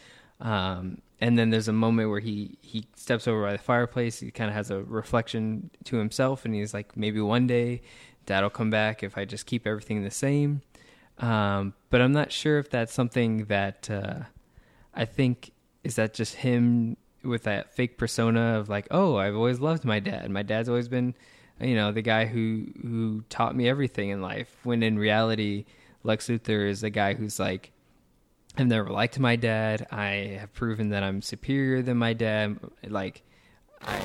Um, 0.41 1.03
and 1.21 1.39
then 1.39 1.51
there's 1.51 1.69
a 1.69 1.73
moment 1.73 2.09
where 2.09 2.21
he 2.21 2.57
he 2.63 2.87
steps 2.97 3.29
over 3.29 3.43
by 3.43 3.53
the 3.53 3.59
fireplace. 3.59 4.21
He 4.21 4.31
kind 4.31 4.49
of 4.49 4.57
has 4.57 4.71
a 4.71 4.83
reflection 4.83 5.71
to 5.85 5.97
himself, 5.97 6.45
and 6.45 6.55
he's 6.55 6.73
like, 6.73 6.97
maybe 6.97 7.21
one 7.21 7.47
day, 7.47 7.83
Dad'll 8.27 8.51
come 8.51 8.71
back 8.71 9.03
if 9.03 9.19
I 9.19 9.25
just 9.25 9.47
keep 9.47 9.67
everything 9.67 10.03
the 10.03 10.11
same. 10.11 10.63
Um, 11.19 11.75
but 11.91 12.01
I'm 12.01 12.13
not 12.13 12.33
sure 12.33 12.59
if 12.59 12.71
that's 12.71 12.93
something 12.93 13.45
that 13.47 13.91
uh, 13.91 14.21
I 14.95 15.05
think 15.05 15.53
is 15.85 15.97
that 15.97 16.15
just 16.15 16.37
him 16.37 16.97
with 17.23 17.43
that 17.43 17.75
fake 17.75 17.99
persona 17.99 18.59
of 18.59 18.69
like, 18.69 18.89
oh, 18.91 19.17
I've 19.17 19.35
always 19.35 19.61
loved 19.61 19.85
my 19.85 20.01
dad. 20.01 20.31
My 20.31 20.43
dad's 20.43 20.69
always 20.69 20.89
been, 20.89 21.15
you 21.61 21.75
know, 21.75 21.93
the 21.93 22.03
guy 22.03 22.27
who 22.27 22.67
who 22.81 23.25
taught 23.29 23.55
me 23.55 23.69
everything 23.69 24.09
in 24.09 24.23
life. 24.23 24.57
When 24.63 24.83
in 24.83 24.99
reality, 24.99 25.67
Lex 26.03 26.29
Luthor 26.29 26.69
is 26.69 26.83
a 26.83 26.91
guy 26.91 27.15
who's 27.15 27.39
like, 27.39 27.73
I've 28.57 28.67
never 28.67 28.91
liked 28.91 29.19
my 29.19 29.37
dad. 29.37 29.87
I 29.91 30.37
have 30.41 30.53
proven 30.53 30.91
that 30.91 31.03
I'm 31.03 31.23
superior 31.23 31.83
than 31.83 31.97
my 31.97 32.13
dad. 32.13 32.59
Like, 32.87 33.23
I, 33.81 34.03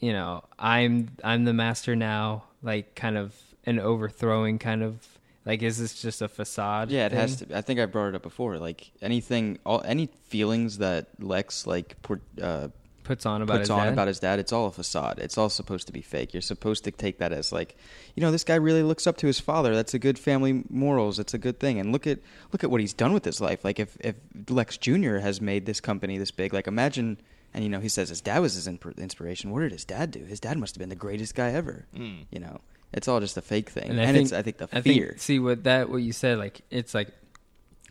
you 0.00 0.12
know, 0.12 0.44
I'm 0.58 1.08
I'm 1.24 1.44
the 1.44 1.54
master 1.54 1.96
now. 1.96 2.44
Like, 2.62 2.94
kind 2.94 3.16
of 3.16 3.34
an 3.64 3.78
overthrowing 3.78 4.58
kind 4.58 4.82
of 4.82 5.06
like, 5.46 5.62
is 5.62 5.78
this 5.78 6.02
just 6.02 6.20
a 6.22 6.28
facade? 6.28 6.90
Yeah, 6.90 7.06
it 7.06 7.10
thing? 7.10 7.18
has 7.18 7.36
to. 7.36 7.56
I 7.56 7.60
think 7.60 7.78
I 7.78 7.86
brought 7.86 8.08
it 8.08 8.14
up 8.16 8.22
before. 8.22 8.58
Like 8.58 8.90
anything, 9.00 9.60
all 9.64 9.80
any 9.84 10.08
feelings 10.24 10.78
that 10.78 11.06
Lex 11.20 11.66
like 11.68 11.96
uh, 12.42 12.68
puts 13.06 13.24
on 13.24 13.40
about 13.42 13.54
puts 13.54 13.62
his 13.68 13.70
on 13.70 13.86
dad. 13.86 13.92
about 13.92 14.08
his 14.08 14.18
dad, 14.20 14.38
it's 14.38 14.52
all 14.52 14.66
a 14.66 14.70
facade. 14.70 15.18
It's 15.18 15.38
all 15.38 15.48
supposed 15.48 15.86
to 15.86 15.92
be 15.92 16.02
fake. 16.02 16.34
You're 16.34 16.40
supposed 16.42 16.84
to 16.84 16.90
take 16.90 17.18
that 17.18 17.32
as 17.32 17.52
like, 17.52 17.76
you 18.14 18.20
know, 18.20 18.30
this 18.30 18.44
guy 18.44 18.56
really 18.56 18.82
looks 18.82 19.06
up 19.06 19.16
to 19.18 19.26
his 19.26 19.40
father. 19.40 19.74
That's 19.74 19.94
a 19.94 19.98
good 19.98 20.18
family 20.18 20.64
morals. 20.68 21.18
It's 21.18 21.32
a 21.34 21.38
good 21.38 21.58
thing. 21.60 21.78
And 21.80 21.92
look 21.92 22.06
at 22.06 22.18
look 22.52 22.62
at 22.64 22.70
what 22.70 22.80
he's 22.80 22.92
done 22.92 23.12
with 23.12 23.24
his 23.24 23.40
life. 23.40 23.64
Like 23.64 23.78
if 23.80 23.96
if 24.00 24.16
Lex 24.50 24.76
Jr. 24.76 25.16
has 25.18 25.40
made 25.40 25.64
this 25.66 25.80
company 25.80 26.18
this 26.18 26.30
big, 26.30 26.52
like 26.52 26.66
imagine. 26.66 27.18
And 27.54 27.64
you 27.64 27.70
know, 27.70 27.80
he 27.80 27.88
says 27.88 28.10
his 28.10 28.20
dad 28.20 28.40
was 28.40 28.52
his 28.54 28.66
imp- 28.66 28.98
inspiration. 28.98 29.50
What 29.50 29.60
did 29.60 29.72
his 29.72 29.84
dad 29.86 30.10
do? 30.10 30.24
His 30.24 30.40
dad 30.40 30.58
must 30.58 30.74
have 30.74 30.80
been 30.80 30.90
the 30.90 30.94
greatest 30.94 31.34
guy 31.34 31.52
ever. 31.52 31.86
Mm. 31.96 32.26
You 32.30 32.40
know, 32.40 32.60
it's 32.92 33.08
all 33.08 33.18
just 33.18 33.36
a 33.38 33.40
fake 33.40 33.70
thing. 33.70 33.88
And 33.88 33.98
And, 33.98 34.10
I 34.10 34.12
think 34.12 34.24
it's 34.24 34.32
I 34.34 34.42
think 34.42 34.58
the 34.58 34.68
I 34.72 34.82
fear. 34.82 35.06
think, 35.08 35.20
see 35.20 35.38
what 35.38 35.64
that 35.64 35.88
what 35.88 36.02
you 36.02 36.12
said 36.12 36.36
like 36.38 36.60
it's 36.70 36.92
like 36.92 37.08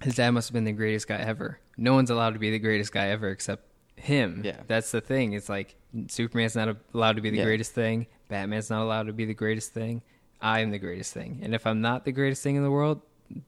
his 0.02 0.16
dad 0.16 0.32
must 0.32 0.50
have 0.50 0.54
been 0.54 0.66
the 0.66 0.72
greatest 0.74 1.08
guy 1.08 1.18
ever. 1.18 1.58
No 1.78 1.94
one's 1.96 2.10
allowed 2.12 2.34
to 2.34 2.40
be 2.40 2.52
the 2.52 2.60
greatest 2.60 2.92
guy 2.92 3.08
ever 3.08 3.30
except 3.30 3.64
him. 3.98 4.42
Yeah. 4.44 4.62
That's 4.68 4.92
the 4.92 5.02
thing. 5.02 5.34
It's 5.34 5.50
like 5.50 5.76
Superman's 6.08 6.56
not 6.56 6.76
allowed 6.94 7.16
to 7.16 7.22
be 7.22 7.30
the 7.30 7.38
Yeah. 7.38 7.44
greatest 7.46 7.74
thing. 7.74 8.08
Batman's 8.28 8.70
not 8.70 8.82
allowed 8.84 9.08
to 9.08 9.14
be 9.14 9.26
the 9.26 9.34
greatest 9.34 9.74
thing. 9.74 10.02
I 10.42 10.60
am 10.60 10.72
the 10.72 10.80
greatest 10.80 11.14
thing. 11.14 11.40
And 11.42 11.56
if 11.56 11.66
I'm 11.66 11.82
not 11.82 12.06
the 12.06 12.12
greatest 12.12 12.44
thing 12.44 12.56
in 12.56 12.64
the 12.64 12.72
world, 12.72 13.02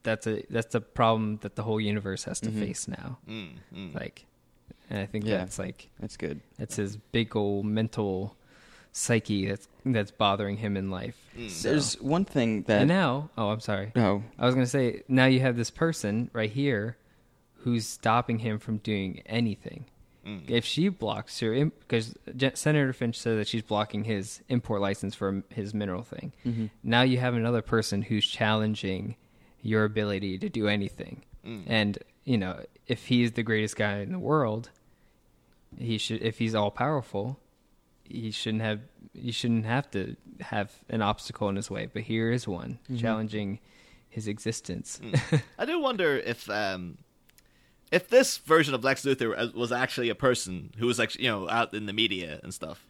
that's 0.04 0.26
a 0.26 0.44
that's 0.50 0.74
a 0.74 0.82
problem 0.82 1.38
that 1.42 1.56
the 1.56 1.64
whole 1.64 1.80
universe 1.80 2.24
has 2.24 2.40
to 2.42 2.50
Mhm. 2.50 2.60
face 2.60 2.88
now. 2.88 3.20
Mm, 3.28 3.50
mm. 3.76 3.94
Like 3.96 4.26
and 4.90 5.00
I 5.00 5.06
think 5.06 5.26
Yeah. 5.26 5.38
that's 5.38 5.60
like 5.60 5.90
That's 6.00 6.18
good. 6.18 6.40
that's 6.58 6.78
his 6.78 6.96
big 6.98 7.36
old 7.36 7.66
mental 7.66 8.36
psyche 8.94 9.48
that's 9.48 9.68
that's 9.86 10.10
bothering 10.12 10.58
him 10.58 10.76
in 10.76 10.90
life. 10.90 11.16
Mm. 11.38 11.50
So- 11.50 11.70
There's 11.70 12.02
one 12.02 12.26
thing 12.26 12.64
that 12.64 12.82
and 12.82 12.88
now, 12.88 13.30
oh, 13.38 13.50
I'm 13.50 13.60
sorry. 13.60 13.92
no, 13.96 14.24
I 14.40 14.46
was 14.46 14.56
gonna 14.56 14.66
say 14.66 15.04
now 15.08 15.26
you 15.26 15.42
have 15.42 15.56
this 15.58 15.70
person 15.70 16.30
right 16.34 16.50
here 16.50 16.98
who's 17.58 17.86
stopping 17.86 18.40
him 18.40 18.58
from 18.60 18.78
doing 18.78 19.22
anything. 19.26 19.86
Mm. 20.28 20.50
If 20.50 20.66
she 20.66 20.90
blocks 20.90 21.40
her, 21.40 21.66
because 21.66 22.14
Senator 22.56 22.92
Finch 22.94 23.18
said 23.18 23.38
that 23.38 23.48
she's 23.48 23.62
blocking 23.64 24.04
his 24.04 24.42
import 24.50 24.82
license 24.82 25.16
for 25.16 25.44
his 25.50 25.74
mineral 25.74 26.04
thing. 26.04 26.34
Mhm. 26.46 26.70
Now 26.84 27.04
you 27.04 27.18
have 27.20 27.34
another 27.34 27.62
person 27.62 28.02
who's 28.02 28.28
challenging 28.28 29.16
your 29.62 29.86
ability 29.86 30.38
to 30.40 30.50
do 30.50 30.68
anything. 30.68 31.24
Mm. 31.46 31.64
And 31.68 31.98
you 32.26 32.38
know, 32.38 32.60
if 32.88 33.06
he's 33.08 33.32
the 33.34 33.44
greatest 33.44 33.78
guy 33.78 34.00
in 34.00 34.12
the 34.12 34.20
world, 34.20 34.70
he 35.78 35.98
should. 35.98 36.22
If 36.22 36.40
he's 36.40 36.54
all 36.56 36.72
powerful, 36.72 37.40
he 38.04 38.32
shouldn't 38.32 38.64
have. 38.64 38.82
You 39.14 39.32
shouldn't 39.32 39.66
have 39.66 39.90
to 39.92 40.16
have 40.42 40.74
an 40.90 41.02
obstacle 41.02 41.48
in 41.50 41.56
his 41.56 41.72
way. 41.72 41.88
But 41.92 42.04
here 42.04 42.32
is 42.32 42.48
one 42.48 42.80
Mhm. 42.92 43.00
challenging 43.00 43.60
his 44.10 44.28
existence. 44.28 45.00
Mm. 45.02 45.42
I 45.58 45.66
do 45.66 45.80
wonder 45.80 46.18
if 46.18 46.50
um, 46.50 46.98
if 47.92 48.10
this 48.10 48.38
version 48.38 48.74
of 48.74 48.84
Lex 48.84 49.04
Luthor 49.04 49.54
was 49.54 49.72
actually 49.72 50.10
a 50.10 50.16
person 50.16 50.72
who 50.78 50.88
was 50.88 51.00
like 51.00 51.16
you 51.16 51.30
know 51.30 51.50
out 51.50 51.74
in 51.74 51.86
the 51.86 51.94
media 51.94 52.40
and 52.44 52.54
stuff. 52.54 52.86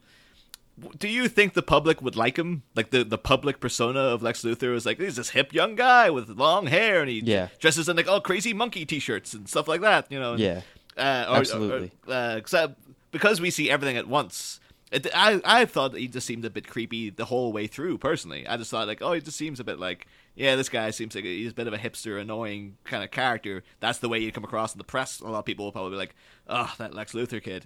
Do 0.99 1.07
you 1.07 1.27
think 1.27 1.53
the 1.55 1.63
public 1.63 2.03
would 2.03 2.15
like 2.15 2.37
him? 2.37 2.61
Like 2.75 2.91
the, 2.91 3.03
the 3.03 3.17
public 3.17 3.59
persona 3.59 3.99
of 3.99 4.21
Lex 4.21 4.43
Luthor 4.43 4.75
is 4.75 4.85
like 4.85 4.99
he's 4.99 5.15
this 5.15 5.31
hip 5.31 5.51
young 5.51 5.73
guy 5.73 6.11
with 6.11 6.29
long 6.29 6.67
hair 6.67 7.01
and 7.01 7.09
he 7.09 7.19
Yeah. 7.25 7.47
dresses 7.57 7.89
in 7.89 7.97
like 7.97 8.07
all 8.07 8.21
crazy 8.21 8.53
monkey 8.53 8.85
t-shirts 8.85 9.33
and 9.33 9.49
stuff 9.49 9.67
like 9.67 9.81
that. 9.81 10.05
You 10.11 10.19
know, 10.19 10.33
and, 10.33 10.39
Yeah. 10.39 10.61
uh, 10.95 11.25
or, 11.31 11.37
Absolutely. 11.37 11.91
Or, 12.07 12.13
uh, 12.13 12.41
I- 12.53 12.67
because 13.09 13.41
we 13.41 13.49
see 13.49 13.71
everything 13.71 13.97
at 13.97 14.07
once. 14.07 14.59
It, 14.91 15.07
I 15.15 15.41
I 15.43 15.65
thought 15.65 15.95
he 15.95 16.07
just 16.07 16.27
seemed 16.27 16.45
a 16.45 16.49
bit 16.51 16.67
creepy 16.67 17.09
the 17.09 17.25
whole 17.25 17.51
way 17.51 17.65
through. 17.65 17.97
Personally, 17.97 18.45
I 18.47 18.55
just 18.57 18.69
thought 18.69 18.85
like, 18.87 19.01
oh, 19.01 19.13
he 19.13 19.21
just 19.21 19.35
seems 19.37 19.59
a 19.59 19.63
bit 19.63 19.79
like, 19.79 20.05
yeah, 20.37 20.55
this 20.55 20.69
guy 20.69 20.91
seems 20.91 21.15
like 21.15 21.23
he's 21.25 21.51
a 21.51 21.55
bit 21.55 21.67
of 21.67 21.73
a 21.73 21.77
hipster, 21.77 22.21
annoying 22.21 22.77
kind 22.85 23.03
of 23.03 23.11
character. 23.11 23.63
That's 23.81 23.97
the 23.99 24.07
way 24.07 24.19
you 24.19 24.31
come 24.31 24.43
across 24.43 24.73
in 24.73 24.77
the 24.77 24.83
press. 24.83 25.19
A 25.19 25.25
lot 25.27 25.39
of 25.39 25.45
people 25.45 25.65
will 25.65 25.71
probably 25.71 25.91
be 25.91 25.97
like, 25.97 26.15
oh, 26.47 26.71
that 26.77 26.93
Lex 26.93 27.13
Luthor 27.13 27.41
kid, 27.43 27.65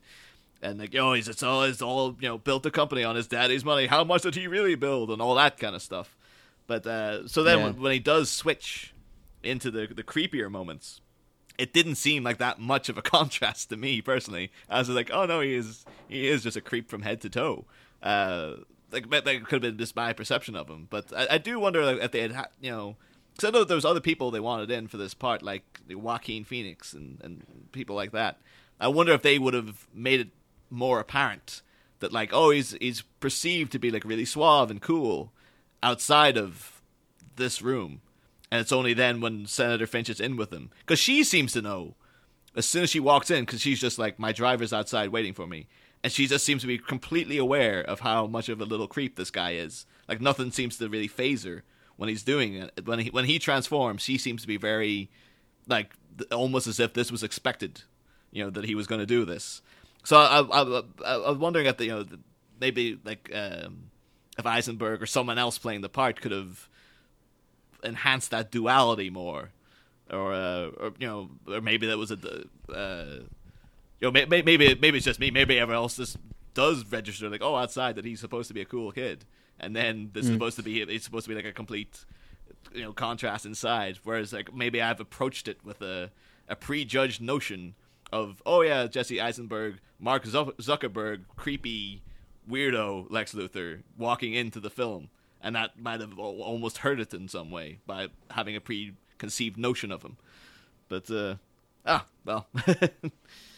and 0.62 0.80
like, 0.80 0.96
oh, 0.96 1.14
he's 1.14 1.28
it's 1.28 1.44
all 1.44 1.64
it's 1.64 1.82
all 1.82 2.16
you 2.20 2.28
know 2.30 2.38
built 2.38 2.66
a 2.66 2.72
company 2.72 3.04
on 3.04 3.16
his 3.16 3.28
daddy's 3.28 3.66
money. 3.66 3.88
How 3.88 4.04
much 4.04 4.22
did 4.24 4.36
he 4.36 4.48
really 4.48 4.76
build, 4.76 5.12
and 5.12 5.22
all 5.22 5.36
that 5.36 5.58
kind 5.60 5.76
of 5.76 5.82
stuff. 5.82 6.16
But 6.68 6.88
uh, 6.88 7.28
so 7.28 7.44
then 7.44 7.58
Yeah. 7.60 7.64
when, 7.66 7.82
when 7.82 7.92
he 7.92 8.00
does 8.00 8.30
switch 8.30 8.94
into 9.44 9.70
the 9.70 9.88
the 9.88 10.04
creepier 10.04 10.50
moments, 10.50 11.02
it 11.58 11.74
didn't 11.74 11.96
seem 11.96 12.24
like 12.24 12.38
that 12.38 12.60
much 12.60 12.88
of 12.88 12.98
a 12.98 13.02
contrast 13.16 13.70
to 13.70 13.76
me 13.78 14.02
personally. 14.02 14.52
I 14.70 14.80
was 14.80 14.88
like, 14.88 15.12
oh 15.12 15.26
no, 15.26 15.42
he 15.42 15.56
is 15.56 15.84
he 16.08 16.28
is 16.30 16.42
just 16.44 16.56
a 16.56 16.62
creep 16.62 16.90
from 16.90 17.02
head 17.02 17.20
to 17.22 17.30
toe. 17.30 17.66
Uh, 18.02 18.54
like 18.92 19.10
that 19.10 19.26
could 19.26 19.52
have 19.52 19.62
been 19.62 19.78
just 19.78 19.96
my 19.96 20.14
perception 20.14 20.56
of 20.56 20.68
him, 20.68 20.88
but 20.90 21.12
I, 21.16 21.28
I 21.32 21.38
do 21.38 21.60
wonder 21.60 21.84
like, 21.86 22.04
if 22.04 22.12
they 22.12 22.22
had, 22.22 22.50
you 22.60 22.72
know, 22.72 22.96
because 23.34 23.48
I 23.48 23.52
know 23.52 23.64
there 23.64 23.76
was 23.76 23.86
other 23.86 24.02
people 24.02 24.32
they 24.32 24.40
wanted 24.40 24.72
in 24.72 24.88
for 24.88 24.98
this 24.98 25.14
part, 25.14 25.42
like 25.42 25.80
Joaquin 25.90 26.44
Phoenix 26.44 26.94
and 26.94 27.20
and 27.22 27.44
people 27.72 27.96
like 27.96 28.12
that. 28.12 28.38
I 28.80 28.88
wonder 28.88 29.14
if 29.14 29.22
they 29.22 29.40
would 29.40 29.54
have 29.54 29.88
made 29.94 30.20
it 30.20 30.30
more 30.70 31.00
apparent 31.00 31.62
that 32.00 32.12
like, 32.12 32.32
oh, 32.34 32.50
he's 32.50 32.76
he's 32.82 33.04
perceived 33.20 33.72
to 33.72 33.80
be 33.80 33.92
like 33.92 34.06
really 34.06 34.26
suave 34.26 34.72
and 34.72 34.82
cool 34.82 35.32
outside 35.82 36.38
of 36.38 36.82
this 37.36 37.62
room. 37.62 38.02
And 38.52 38.60
it's 38.60 38.74
only 38.74 38.94
then 38.94 39.22
when 39.22 39.46
Senator 39.46 39.88
Finch 39.88 40.10
is 40.10 40.20
in 40.20 40.36
with 40.36 40.52
him. 40.52 40.72
Because 40.80 41.00
she 41.00 41.24
seems 41.24 41.54
to 41.54 41.62
know 41.62 41.96
as 42.56 42.66
soon 42.66 42.84
as 42.84 42.90
she 42.90 43.00
walks 43.00 43.32
in 43.32 43.46
because 43.46 43.62
she's 43.62 43.80
just 43.80 43.98
like 43.98 44.20
my 44.20 44.32
driver's 44.32 44.74
outside 44.74 45.10
waiting 45.10 45.34
for 45.34 45.48
me 45.48 45.68
and 46.04 46.12
she 46.12 46.28
just 46.28 46.46
seems 46.46 46.62
to 46.62 46.68
be 46.68 46.78
completely 46.78 47.38
aware 47.38 47.82
of 47.82 48.00
how 48.02 48.28
much 48.28 48.50
of 48.50 48.60
a 48.60 48.66
little 48.66 48.88
creep 48.88 49.16
this 49.16 49.32
guy 49.32 49.52
is. 49.52 49.86
Like 50.08 50.22
nothing 50.22 50.52
seems 50.52 50.78
to 50.78 50.90
really 50.90 51.08
phase 51.08 51.44
her 51.44 51.64
when 51.96 52.10
he's 52.10 52.24
doing 52.24 52.56
it. 52.56 52.86
When 52.86 53.00
he 53.00 53.10
when 53.10 53.26
he 53.26 53.40
transforms 53.40 54.02
she 54.02 54.18
seems 54.18 54.42
to 54.42 54.48
be 54.48 54.58
very 54.58 55.10
like 55.68 55.94
almost 56.32 56.68
as 56.68 56.80
if 56.80 56.94
this 56.94 57.12
was 57.12 57.24
expected 57.24 57.84
you 58.32 58.44
know 58.44 58.50
that 58.50 58.66
he 58.66 58.76
was 58.76 58.88
going 58.88 59.00
to 59.00 59.06
do 59.06 59.26
this. 59.26 59.62
So 60.04 60.18
I, 60.18 60.42
I, 60.42 60.62
I, 61.06 61.14
I 61.14 61.30
was 61.30 61.38
wondering 61.38 61.68
if 61.68 61.78
the, 61.78 61.86
you 61.86 61.92
know 61.92 62.06
maybe 62.60 62.98
like 63.04 63.30
um, 63.34 63.92
if 64.38 64.46
Eisenberg 64.46 65.02
or 65.02 65.06
someone 65.06 65.38
else 65.38 65.58
playing 65.58 65.82
the 65.82 65.90
part 65.90 66.22
could 66.22 66.32
have 66.32 66.68
enhanced 67.84 68.32
that 68.32 68.52
duality 68.52 69.10
more, 69.10 69.50
or, 70.10 70.34
uh, 70.34 70.68
or 70.68 70.94
you 71.00 71.08
know, 71.08 71.30
or 71.48 71.62
maybe 71.62 71.88
that 71.88 71.98
was 71.98 72.12
a, 72.12 72.46
uh, 72.74 73.24
you 74.02 74.08
know, 74.08 74.12
may, 74.12 74.26
may, 74.26 74.42
maybe 74.42 74.76
maybe 74.76 74.98
it's 74.98 75.06
just 75.06 75.20
me. 75.20 75.32
Maybe 75.32 75.58
everyone 75.60 75.84
else 75.84 75.96
just 75.98 76.18
does 76.54 76.84
register 76.92 77.30
like, 77.30 77.42
oh, 77.42 77.56
outside 77.56 77.96
that 77.96 78.04
he's 78.06 78.20
supposed 78.20 78.48
to 78.50 78.54
be 78.54 78.62
a 78.62 78.66
cool 78.66 78.92
kid, 78.92 79.24
and 79.60 79.76
then 79.76 80.10
this 80.14 80.26
is 80.26 80.32
Mm. 80.32 80.34
supposed 80.34 80.58
to 80.58 80.64
be 80.64 80.82
it's 80.82 81.06
supposed 81.06 81.26
to 81.26 81.30
be 81.30 81.36
like 81.36 81.46
a 81.46 81.54
complete, 81.54 82.04
you 82.74 82.82
know, 82.82 82.92
contrast 82.94 83.46
inside. 83.46 84.00
Whereas 84.04 84.34
like 84.34 84.54
maybe 84.54 84.82
I've 84.82 85.00
approached 85.00 85.48
it 85.48 85.64
with 85.64 85.82
a 85.82 86.12
a 86.50 86.56
prejudged 86.56 87.22
notion 87.22 87.76
of, 88.12 88.42
oh 88.46 88.62
yeah, 88.62 88.88
Jesse 88.88 89.22
Eisenberg, 89.22 89.76
Mark 90.00 90.26
Zuckerberg, 90.26 91.22
creepy 91.38 92.02
weirdo 92.50 93.06
Lex 93.10 93.34
Luthor 93.34 93.84
walking 93.98 94.34
into 94.34 94.60
the 94.60 94.70
film, 94.70 95.10
and 95.42 95.56
that 95.56 95.80
might 95.80 96.02
have 96.02 96.18
almost 96.20 96.80
hurt 96.80 97.00
it 97.00 97.14
in 97.14 97.30
some 97.30 97.52
way 97.52 97.78
by 97.88 98.08
having 98.32 98.56
a 98.56 98.60
preconceived 98.60 99.58
notion 99.58 99.92
of 99.94 100.02
him. 100.04 100.18
But 100.90 101.10
uh, 101.10 101.36
ah, 101.86 102.06
well, 102.26 102.48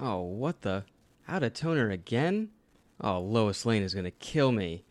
Oh, 0.00 0.20
what 0.20 0.62
the? 0.62 0.84
Out 1.26 1.42
of 1.42 1.54
toner 1.54 1.90
again? 1.90 2.50
Oh, 3.00 3.18
Lois 3.20 3.66
Lane 3.66 3.82
is 3.82 3.94
gonna 3.94 4.12
kill 4.12 4.52
me. 4.52 4.84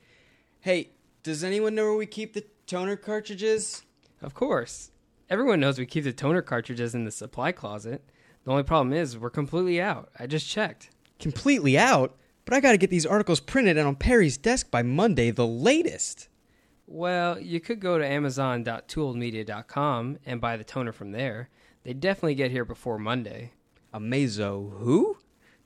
Hey, 0.59 0.91
does 1.23 1.43
anyone 1.43 1.75
know 1.75 1.85
where 1.85 1.95
we 1.95 2.05
keep 2.05 2.33
the 2.33 2.45
toner 2.65 2.97
cartridges? 2.97 3.83
Of 4.21 4.33
course. 4.33 4.91
Everyone 5.29 5.61
knows 5.61 5.79
we 5.79 5.85
keep 5.85 6.03
the 6.03 6.11
toner 6.11 6.41
cartridges 6.41 6.93
in 6.93 7.05
the 7.05 7.11
supply 7.11 7.53
closet. 7.53 8.03
The 8.43 8.51
only 8.51 8.63
problem 8.63 8.93
is 8.93 9.17
we're 9.17 9.29
completely 9.29 9.79
out. 9.79 10.09
I 10.19 10.27
just 10.27 10.47
checked. 10.47 10.89
Completely 11.19 11.77
out? 11.77 12.17
But 12.43 12.53
I 12.53 12.59
gotta 12.59 12.77
get 12.77 12.89
these 12.89 13.05
articles 13.05 13.39
printed 13.39 13.77
and 13.77 13.87
on 13.87 13.95
Perry's 13.95 14.37
desk 14.37 14.69
by 14.69 14.83
Monday, 14.83 15.31
the 15.31 15.47
latest. 15.47 16.27
Well, 16.87 17.39
you 17.39 17.59
could 17.59 17.79
go 17.81 17.97
to 17.97 18.07
amazon.tooledmedia.com 18.07 20.19
and 20.25 20.39
buy 20.39 20.55
the 20.55 20.63
toner 20.63 20.93
from 20.93 21.11
there. 21.11 21.49
They 21.83 21.91
definitely 21.93 22.35
get 22.35 22.51
here 22.51 22.63
before 22.63 22.97
Monday. 22.97 23.51
Amazo 23.93 24.71
who? 24.79 25.17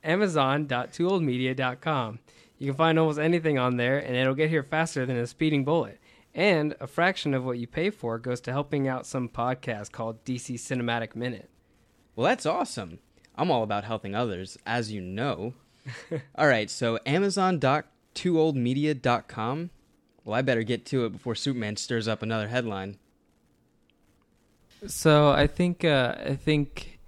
Amazon.tooledmedia.com. 0.02 2.18
You 2.58 2.66
can 2.66 2.76
find 2.76 2.98
almost 2.98 3.20
anything 3.20 3.58
on 3.58 3.76
there, 3.76 3.98
and 3.98 4.16
it'll 4.16 4.34
get 4.34 4.50
here 4.50 4.64
faster 4.64 5.06
than 5.06 5.16
a 5.16 5.26
speeding 5.26 5.64
bullet. 5.64 5.98
And 6.34 6.74
a 6.80 6.86
fraction 6.86 7.34
of 7.34 7.44
what 7.44 7.58
you 7.58 7.66
pay 7.66 7.90
for 7.90 8.18
goes 8.18 8.40
to 8.42 8.52
helping 8.52 8.86
out 8.88 9.06
some 9.06 9.28
podcast 9.28 9.92
called 9.92 10.24
DC 10.24 10.54
Cinematic 10.54 11.14
Minute. 11.14 11.50
Well, 12.16 12.26
that's 12.26 12.46
awesome. 12.46 13.00
I'm 13.36 13.50
all 13.50 13.62
about 13.62 13.84
helping 13.84 14.14
others, 14.14 14.58
as 14.66 14.92
you 14.92 15.00
know. 15.00 15.54
all 16.34 16.46
right, 16.46 16.70
so 16.70 16.98
amazon.tooledmedia.com. 17.06 19.70
Well, 20.24 20.34
I 20.34 20.42
better 20.42 20.62
get 20.62 20.86
to 20.86 21.04
it 21.04 21.10
before 21.10 21.34
Superman 21.34 21.76
stirs 21.76 22.06
up 22.08 22.22
another 22.22 22.48
headline. 22.48 22.96
So 24.86 25.30
I 25.30 25.46
think 25.46 25.84
uh, 25.84 26.14
I 26.26 26.34
think 26.34 26.98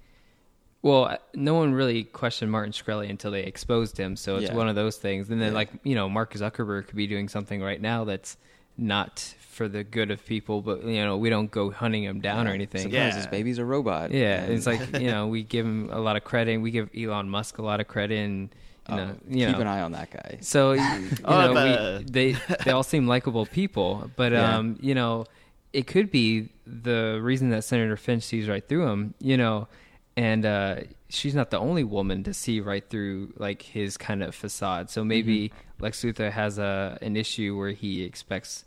well, 0.83 1.16
no 1.35 1.54
one 1.54 1.73
really 1.73 2.04
questioned 2.04 2.50
Martin 2.52 2.73
Shkreli 2.73 3.09
until 3.09 3.30
they 3.30 3.42
exposed 3.44 3.97
him. 3.97 4.16
So 4.16 4.37
it's 4.37 4.50
Yeah. 4.50 4.54
one 4.54 4.68
of 4.68 4.75
those 4.75 4.97
things. 4.99 5.30
And 5.30 5.40
then 5.40 5.49
Yeah. 5.52 5.54
like 5.59 5.71
you 5.83 5.94
know, 5.94 6.09
Mark 6.09 6.35
Zuckerberg 6.35 6.87
could 6.87 6.97
be 6.97 7.06
doing 7.06 7.28
something 7.28 7.61
right 7.62 7.80
now 7.80 8.04
that's 8.04 8.37
not 8.76 9.35
for 9.50 9.68
the 9.68 9.85
good 9.85 10.11
of 10.11 10.25
people, 10.26 10.61
but 10.61 10.85
you 10.85 11.02
know, 11.04 11.16
we 11.16 11.30
don't 11.30 11.50
go 11.50 11.71
hunting 11.71 12.02
him 12.04 12.21
down 12.21 12.47
or 12.49 12.50
anything. 12.50 12.83
Sometimes 12.83 13.14
Yeah. 13.14 13.16
his 13.16 13.26
baby's 13.28 13.59
a 13.59 13.64
robot. 13.64 14.11
Yeah, 14.11 14.42
and- 14.42 14.52
it's 14.52 14.66
like 14.66 14.80
you 15.00 15.11
know 15.11 15.26
we 15.28 15.42
give 15.42 15.64
him 15.66 15.88
a 15.90 15.99
lot 16.00 16.16
of 16.16 16.25
credit. 16.25 16.59
We 16.59 16.71
give 16.71 16.90
Elon 16.97 17.28
Musk 17.28 17.59
a 17.59 17.62
lot 17.62 17.80
of 17.80 17.88
credit, 17.88 18.18
and 18.18 18.50
you 18.88 18.95
Oh, 18.95 18.97
know, 18.97 19.17
you 19.29 19.47
keep 19.47 19.57
know. 19.57 19.61
an 19.62 19.67
eye 19.67 19.81
on 19.81 19.93
that 19.93 20.11
guy. 20.11 20.38
So 20.41 20.73
you 20.73 20.81
know, 20.81 21.09
Oh, 21.25 21.99
we, 21.99 22.05
they 22.05 22.37
they 22.64 22.71
all 22.71 22.83
seem 22.83 23.07
likable 23.07 23.47
people, 23.47 24.11
but 24.17 24.33
Yeah. 24.33 24.57
um, 24.59 24.76
you 24.81 24.95
know, 24.95 25.26
it 25.73 25.87
could 25.87 26.11
be 26.11 26.49
the 26.67 27.19
reason 27.23 27.50
that 27.50 27.64
Senator 27.64 27.97
Finch 27.97 28.23
sees 28.23 28.49
right 28.49 28.67
through 28.67 28.87
him. 28.88 29.14
You 29.21 29.37
know, 29.37 29.69
and 30.17 30.45
uh, 30.47 30.76
she's 31.09 31.35
not 31.35 31.50
the 31.50 31.59
only 31.59 31.83
woman 31.85 32.23
to 32.25 32.35
see 32.35 32.61
right 32.61 32.85
through 32.88 33.33
like 33.37 33.62
his 33.62 33.97
kind 33.97 34.23
of 34.23 34.35
facade. 34.35 34.91
So 34.91 35.03
maybe 35.05 35.53
Lex 35.81 36.03
Luthor 36.03 36.31
has 36.31 36.59
a 36.59 36.99
an 37.03 37.17
issue 37.17 37.57
where 37.59 37.71
he 37.73 38.03
expects. 38.05 38.64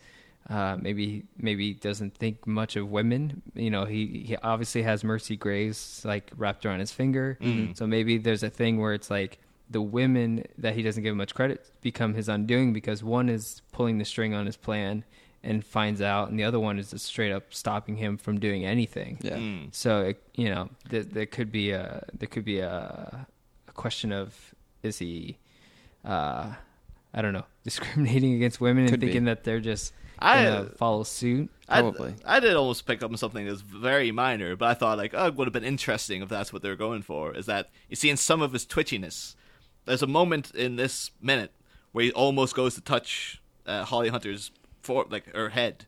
Uh, 0.50 0.78
maybe 0.82 1.24
maybe 1.38 1.74
doesn't 1.74 2.16
think 2.16 2.48
much 2.48 2.78
of 2.78 2.90
women. 2.90 3.42
You 3.54 3.70
know, 3.70 3.84
he, 3.84 4.24
he 4.26 4.38
obviously 4.38 4.82
has 4.84 5.04
Mercy 5.04 5.36
Graves 5.36 6.02
like 6.06 6.32
wrapped 6.38 6.66
around 6.66 6.80
his 6.80 6.92
finger. 6.94 7.38
So 7.74 7.86
maybe 7.86 8.18
there's 8.18 8.44
a 8.44 8.50
thing 8.50 8.80
where 8.80 8.94
it's 8.94 9.10
like 9.10 9.40
the 9.70 9.82
women 9.82 10.44
that 10.58 10.76
he 10.76 10.82
doesn't 10.82 11.04
give 11.04 11.16
much 11.16 11.36
credit 11.36 11.70
become 11.82 12.14
his 12.14 12.30
undoing 12.30 12.74
because 12.74 13.04
one 13.04 13.28
is 13.30 13.62
pulling 13.72 13.98
the 13.98 14.06
string 14.06 14.34
on 14.34 14.46
his 14.46 14.56
plan 14.58 15.04
and 15.44 15.64
finds 15.64 16.02
out, 16.02 16.30
and 16.30 16.40
the 16.40 16.44
other 16.44 16.60
one 16.60 16.80
is 16.80 16.92
just 16.92 17.06
straight 17.06 17.32
up 17.32 17.54
stopping 17.54 17.96
him 17.98 18.18
from 18.18 18.40
doing 18.40 18.66
anything. 18.66 19.18
Yeah. 19.22 19.36
Mm. 19.38 19.74
So 19.74 20.02
it, 20.02 20.24
you 20.36 20.50
know, 20.50 20.70
there, 20.90 21.04
there 21.04 21.26
could 21.26 21.52
be 21.52 21.72
a 21.72 22.04
there 22.18 22.28
could 22.28 22.44
be 22.46 22.60
a, 22.60 23.28
a 23.68 23.72
question 23.74 24.12
of 24.12 24.34
is 24.84 24.98
he, 25.00 25.38
uh, 26.06 26.54
I 27.14 27.22
don't 27.22 27.34
know, 27.34 27.46
discriminating 27.64 28.34
against 28.36 28.60
women 28.62 28.86
Could 28.86 28.96
and 28.96 29.02
be. 29.02 29.08
thinking 29.08 29.26
that 29.26 29.44
they're 29.44 29.60
just 29.60 29.94
I- 30.20 30.44
gonna 30.44 30.70
follow 30.78 31.04
suit. 31.04 31.50
I- 31.70 31.82
Probably. 31.82 32.16
I, 32.26 32.40
did 32.40 32.56
almost 32.56 32.86
pick 32.86 33.04
up 33.04 33.12
on 33.12 33.18
something 33.18 33.46
that's 33.46 33.62
very 33.62 34.12
minor, 34.12 34.56
but 34.56 34.70
I 34.70 34.74
thought 34.74 34.98
like, 34.98 35.14
oh, 35.14 35.28
it 35.28 35.36
would 35.36 35.48
have 35.48 35.54
been 35.54 35.66
interesting 35.66 36.22
if 36.22 36.30
that's 36.30 36.54
what 36.54 36.62
they 36.62 36.70
were 36.70 36.76
going 36.78 37.02
for. 37.02 37.36
Is 37.36 37.46
that 37.48 37.70
you 37.90 37.96
see 37.98 38.10
in 38.10 38.16
some 38.18 38.42
of 38.42 38.54
his 38.54 38.66
twitchiness, 38.66 39.36
there's 39.88 40.04
a 40.04 40.08
moment 40.08 40.52
in 40.52 40.76
this 40.76 41.12
minute 41.21 41.52
where 41.91 42.06
he 42.06 42.12
almost 42.12 42.56
goes 42.56 42.76
to 42.76 42.82
touch 42.82 43.41
uh, 43.65 43.84
Holly 43.86 44.10
Hunter's 44.10 44.52
for 44.82 45.06
like 45.10 45.34
her 45.34 45.50
head, 45.50 45.86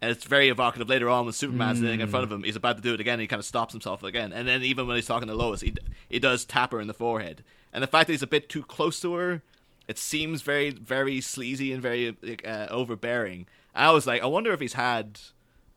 and 0.00 0.10
it's 0.10 0.24
very 0.24 0.48
evocative 0.48 0.88
later 0.88 1.08
on 1.08 1.24
when 1.24 1.32
Superman's 1.32 1.80
sitting 1.80 2.00
in 2.00 2.08
front 2.08 2.24
of 2.24 2.32
him. 2.32 2.42
He's 2.44 2.56
about 2.56 2.76
to 2.76 2.82
do 2.82 2.94
it 2.94 3.00
again, 3.00 3.14
and 3.14 3.22
he 3.22 3.26
kind 3.26 3.40
of 3.40 3.46
stops 3.46 3.72
himself 3.72 4.02
again, 4.02 4.32
and 4.32 4.46
then 4.46 4.62
even 4.62 4.86
when 4.86 4.96
he's 4.96 5.06
talking 5.06 5.28
to 5.28 5.34
Lois, 5.34 5.60
he 5.60 5.74
he 6.08 6.18
does 6.18 6.44
tap 6.44 6.72
her 6.72 6.80
in 6.80 6.86
the 6.86 6.94
forehead, 6.94 7.42
and 7.72 7.82
the 7.82 7.88
fact 7.88 8.06
that 8.06 8.12
he's 8.12 8.22
a 8.22 8.28
bit 8.28 8.48
too 8.48 8.62
close 8.62 9.00
to 9.00 9.14
her. 9.14 9.42
It 9.86 9.96
seems 9.96 10.42
very, 10.42 10.68
very 10.68 11.18
sleazy 11.22 11.72
and 11.72 11.80
very 11.80 12.14
uh, 12.44 12.66
overbearing. 12.68 13.46
I 13.74 13.90
was 13.90 14.06
like, 14.06 14.22
I 14.22 14.26
wonder 14.26 14.52
if 14.52 14.60
he's 14.60 14.74
had 14.74 15.18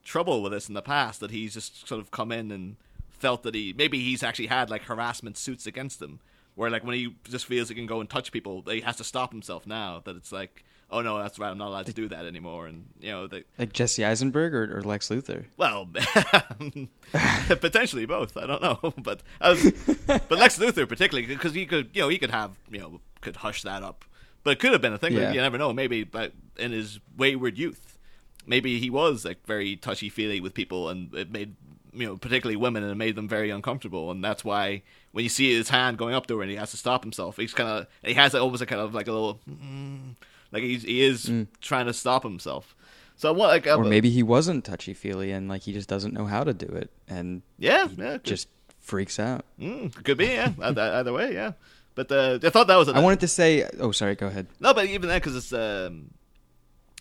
trouble 0.03 0.41
with 0.41 0.51
this 0.51 0.67
in 0.67 0.73
the 0.73 0.81
past 0.81 1.21
that 1.21 1.31
he's 1.31 1.53
just 1.53 1.87
sort 1.87 2.01
of 2.01 2.11
come 2.11 2.29
in 2.29 2.51
and 2.51 2.75
felt 3.09 3.43
that 3.43 3.55
he 3.55 3.73
maybe 3.77 4.03
he's 4.03 4.21
actually 4.21 4.47
had 4.47 4.69
like 4.69 4.83
harassment 4.83 5.37
suits 5.37 5.65
against 5.65 6.01
him 6.01 6.19
where 6.55 6.69
like 6.69 6.83
when 6.83 6.95
he 6.95 7.15
just 7.25 7.45
feels 7.45 7.69
he 7.69 7.75
can 7.75 7.85
go 7.85 7.99
and 8.01 8.09
touch 8.09 8.31
people 8.31 8.63
he 8.67 8.81
has 8.81 8.97
to 8.97 9.03
stop 9.03 9.31
himself 9.31 9.65
now 9.67 10.01
that 10.05 10.15
it's 10.15 10.31
like 10.31 10.63
oh 10.89 11.01
no 11.01 11.17
that's 11.19 11.39
right 11.39 11.49
i'm 11.49 11.57
not 11.57 11.69
allowed 11.69 11.85
to 11.85 11.93
do 11.93 12.07
that 12.09 12.25
anymore 12.25 12.67
and 12.67 12.85
you 12.99 13.09
know 13.11 13.25
they 13.27 13.43
Like 13.57 13.71
Jesse 13.73 14.03
Eisenberg 14.03 14.53
or, 14.53 14.77
or 14.77 14.81
Lex 14.81 15.07
Luthor. 15.09 15.45
well 15.57 15.87
potentially 17.59 18.05
both 18.05 18.37
i 18.37 18.45
don't 18.45 18.61
know 18.61 18.93
but 18.97 19.21
was, 19.41 19.71
but 20.07 20.31
lex 20.31 20.57
luthor 20.59 20.87
particularly 20.87 21.25
because 21.27 21.53
he 21.53 21.65
could 21.65 21.89
you 21.93 22.01
know 22.01 22.09
he 22.09 22.17
could 22.17 22.31
have 22.31 22.51
you 22.69 22.79
know 22.79 22.99
could 23.21 23.37
hush 23.37 23.61
that 23.63 23.83
up 23.83 24.05
but 24.43 24.51
it 24.51 24.59
could 24.59 24.71
have 24.71 24.81
been 24.81 24.93
a 24.93 24.97
thing 24.97 25.13
Yeah. 25.13 25.19
that 25.21 25.35
you 25.35 25.41
never 25.41 25.57
know 25.57 25.73
maybe 25.73 26.03
but 26.03 26.33
in 26.57 26.71
his 26.71 26.99
wayward 27.17 27.57
youth 27.57 27.97
maybe 28.45 28.79
he 28.79 28.89
was 28.89 29.23
like 29.25 29.45
very 29.45 29.75
touchy 29.75 30.09
feely 30.09 30.41
with 30.41 30.53
people 30.53 30.89
and 30.89 31.13
it 31.13 31.31
made 31.31 31.55
you 31.93 32.05
know 32.07 32.17
particularly 32.17 32.55
women 32.55 32.83
and 32.83 32.91
it 32.91 32.95
made 32.95 33.15
them 33.15 33.27
very 33.27 33.49
uncomfortable 33.49 34.11
and 34.11 34.23
that's 34.23 34.43
why 34.43 34.81
when 35.11 35.23
you 35.23 35.29
see 35.29 35.55
his 35.55 35.69
hand 35.69 35.97
going 35.97 36.13
up 36.13 36.27
there 36.27 36.41
and 36.41 36.49
he 36.49 36.57
has 36.57 36.71
to 36.71 36.77
stop 36.77 37.03
himself 37.03 37.37
he's 37.37 37.53
kind 37.53 37.69
of 37.69 37.87
he 38.03 38.13
has 38.13 38.33
almost 38.35 38.61
a 38.61 38.65
kind 38.65 38.81
of 38.81 38.93
like 38.93 39.07
a 39.07 39.11
little 39.11 39.39
mm, 39.49 40.15
like 40.51 40.63
he's, 40.63 40.83
he 40.83 41.01
is 41.03 41.31
trying 41.61 41.85
to 41.85 41.93
stop 41.93 42.23
himself 42.23 42.75
so 43.15 43.31
what 43.33 43.49
like 43.49 43.67
Or 43.67 43.83
uh, 43.83 43.87
maybe 43.87 44.09
he 44.09 44.23
wasn't 44.23 44.65
touchy 44.65 44.93
feely 44.93 45.31
and 45.31 45.47
like 45.47 45.63
he 45.63 45.73
just 45.73 45.87
doesn't 45.89 46.13
know 46.13 46.25
how 46.25 46.43
to 46.43 46.53
do 46.53 46.67
it 46.67 46.89
and 47.07 47.41
yeah 47.57 47.87
he 47.87 48.01
yeah 48.01 48.17
just 48.23 48.47
freaks 48.81 49.19
out. 49.19 49.45
Mm, 49.59 50.03
could 50.03 50.17
be, 50.17 50.25
yeah. 50.25 50.51
either, 50.61 50.81
either 50.81 51.13
way, 51.13 51.33
yeah. 51.33 51.53
But 51.95 52.11
uh, 52.11 52.39
I 52.43 52.49
thought 52.49 52.67
that 52.67 52.75
was. 52.75 52.89
A, 52.89 52.93
I 52.93 52.99
wanted 52.99 53.21
to 53.21 53.27
say, 53.27 53.69
oh, 53.79 53.91
sorry, 53.91 54.15
go 54.15 54.27
ahead. 54.27 54.47
no, 54.59 54.73
but 54.73 54.85
even 54.87 55.07
then, 55.07 55.19
because 55.19 55.35
it's. 55.35 55.53
Um, 55.53 56.11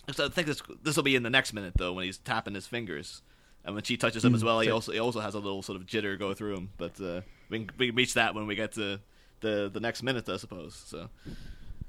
I 0.07 0.29
think 0.29 0.47
this 0.47 0.61
this 0.83 0.95
will 0.95 1.03
be 1.03 1.15
in 1.15 1.23
the 1.23 1.29
next 1.29 1.53
minute 1.53 1.73
though 1.77 1.93
when 1.93 2.05
he's 2.05 2.17
tapping 2.17 2.55
his 2.55 2.67
fingers, 2.67 3.21
and 3.63 3.75
when 3.75 3.83
she 3.83 3.95
touches 3.95 4.25
him 4.25 4.35
as 4.35 4.43
well, 4.43 4.59
he 4.59 4.69
also 4.69 4.91
he 4.91 4.99
also 4.99 5.21
has 5.21 5.35
a 5.35 5.39
little 5.39 5.61
sort 5.61 5.79
of 5.79 5.85
jitter 5.85 6.19
go 6.19 6.33
through 6.33 6.55
him. 6.55 6.69
But 6.77 6.99
uh, 6.99 7.21
we 7.51 7.59
can, 7.59 7.69
we 7.77 7.87
can 7.87 7.95
reach 7.95 8.15
that 8.15 8.33
when 8.33 8.47
we 8.47 8.55
get 8.55 8.71
to 8.73 8.99
the 9.41 9.69
the 9.71 9.79
next 9.79 10.01
minute, 10.01 10.27
I 10.29 10.37
suppose. 10.37 10.73
So 10.87 11.09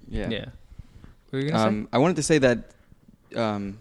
Yeah. 0.08 0.28
Yeah. 0.28 0.44
What 1.30 1.32
were 1.32 1.38
you 1.40 1.50
gonna 1.50 1.66
Um, 1.68 1.88
I 1.92 1.98
wanted 1.98 2.16
to 2.16 2.22
say 2.22 2.38
that 2.38 2.58
um, 3.34 3.78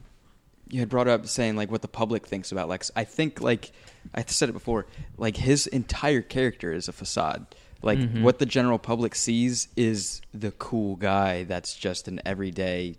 you 0.70 0.80
had 0.80 0.88
brought 0.88 1.10
up 1.10 1.28
saying 1.28 1.58
like 1.58 1.70
what 1.70 1.82
the 1.82 1.88
public 1.90 2.26
thinks 2.26 2.52
about 2.54 2.70
Lex. 2.70 2.90
I 2.96 3.04
think 3.04 3.42
like 3.42 3.72
I 4.16 4.24
said 4.26 4.48
it 4.48 4.54
before, 4.54 4.86
like 5.18 5.36
his 5.36 5.68
entire 5.68 6.22
character 6.22 6.72
is 6.72 6.88
a 6.88 6.94
facade. 6.94 7.46
Like 7.84 8.00
Mhm. 8.00 8.22
what 8.22 8.38
the 8.40 8.46
general 8.46 8.78
public 8.80 9.16
sees 9.16 9.68
is 9.76 10.22
the 10.34 10.52
cool 10.52 10.96
guy 10.96 11.44
that's 11.44 11.76
just 11.76 12.08
an 12.08 12.22
everyday 12.26 12.96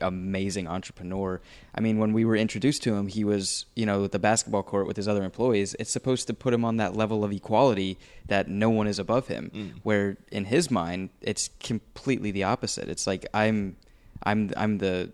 amazing 0.00 0.66
entrepreneur. 0.68 1.40
I 1.74 1.80
mean, 1.80 1.98
when 1.98 2.12
we 2.12 2.24
were 2.24 2.36
introduced 2.36 2.82
to 2.84 2.94
him, 2.94 3.08
he 3.08 3.24
was, 3.24 3.66
you 3.74 3.86
know, 3.86 4.04
at 4.04 4.12
the 4.12 4.18
basketball 4.18 4.62
court 4.62 4.86
with 4.86 4.96
his 4.96 5.08
other 5.08 5.24
employees. 5.24 5.74
It's 5.78 5.90
supposed 5.90 6.26
to 6.26 6.34
put 6.34 6.54
him 6.54 6.64
on 6.64 6.76
that 6.78 6.96
level 6.96 7.24
of 7.24 7.32
equality 7.32 7.98
that 8.26 8.48
no 8.48 8.70
one 8.70 8.86
is 8.86 8.98
above 8.98 9.28
him. 9.28 9.50
Mm. 9.54 9.72
Where 9.82 10.16
in 10.30 10.46
his 10.46 10.70
mind, 10.70 11.10
it's 11.20 11.50
completely 11.60 12.30
the 12.30 12.44
opposite. 12.44 12.88
It's 12.88 13.06
like 13.06 13.26
I'm, 13.34 13.76
I'm, 14.24 14.50
I'm 14.56 14.78
the, 14.78 15.10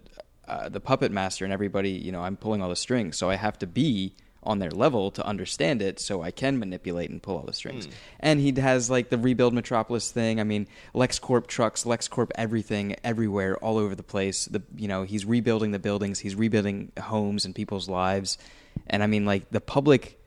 uh, 0.47 0.69
the 0.69 0.81
puppet 0.81 1.13
master, 1.13 1.45
and 1.45 1.53
everybody, 1.53 1.91
you 1.91 2.13
know, 2.13 2.23
I'm 2.23 2.37
pulling 2.37 2.63
all 2.63 2.69
the 2.69 2.77
strings. 2.77 3.17
So 3.17 3.31
I 3.31 3.37
have 3.37 3.59
to 3.61 3.67
be 3.67 4.15
on 4.43 4.59
their 4.59 4.71
level 4.71 5.11
to 5.13 5.27
understand 5.27 5.83
it, 5.83 6.01
so 6.01 6.23
I 6.23 6.31
can 6.31 6.59
manipulate 6.59 7.11
and 7.11 7.23
pull 7.23 7.37
all 7.37 7.45
the 7.45 7.53
strings. 7.53 7.87
Mm. 7.87 7.91
And 8.21 8.41
he 8.41 8.59
has 8.61 8.89
like 8.89 9.11
the 9.11 9.19
rebuild 9.19 9.53
Metropolis 9.53 10.11
thing. 10.11 10.41
I 10.41 10.45
mean, 10.45 10.67
LexCorp 10.95 11.47
trucks, 11.47 11.85
LexCorp 11.85 12.31
everything, 12.37 12.97
everywhere, 13.05 13.57
all 13.59 13.77
over 13.77 13.95
the 13.95 14.03
place. 14.03 14.47
The 14.47 14.63
you 14.77 14.89
know 14.89 15.03
he's 15.03 15.25
rebuilding 15.25 15.73
the 15.73 15.79
buildings, 15.79 16.19
he's 16.19 16.35
rebuilding 16.35 16.93
homes 16.99 17.45
and 17.45 17.55
people's 17.55 17.89
lives, 17.89 18.39
and 18.87 19.03
I 19.03 19.07
mean 19.07 19.27
like 19.27 19.51
the 19.51 19.61
public 19.61 20.19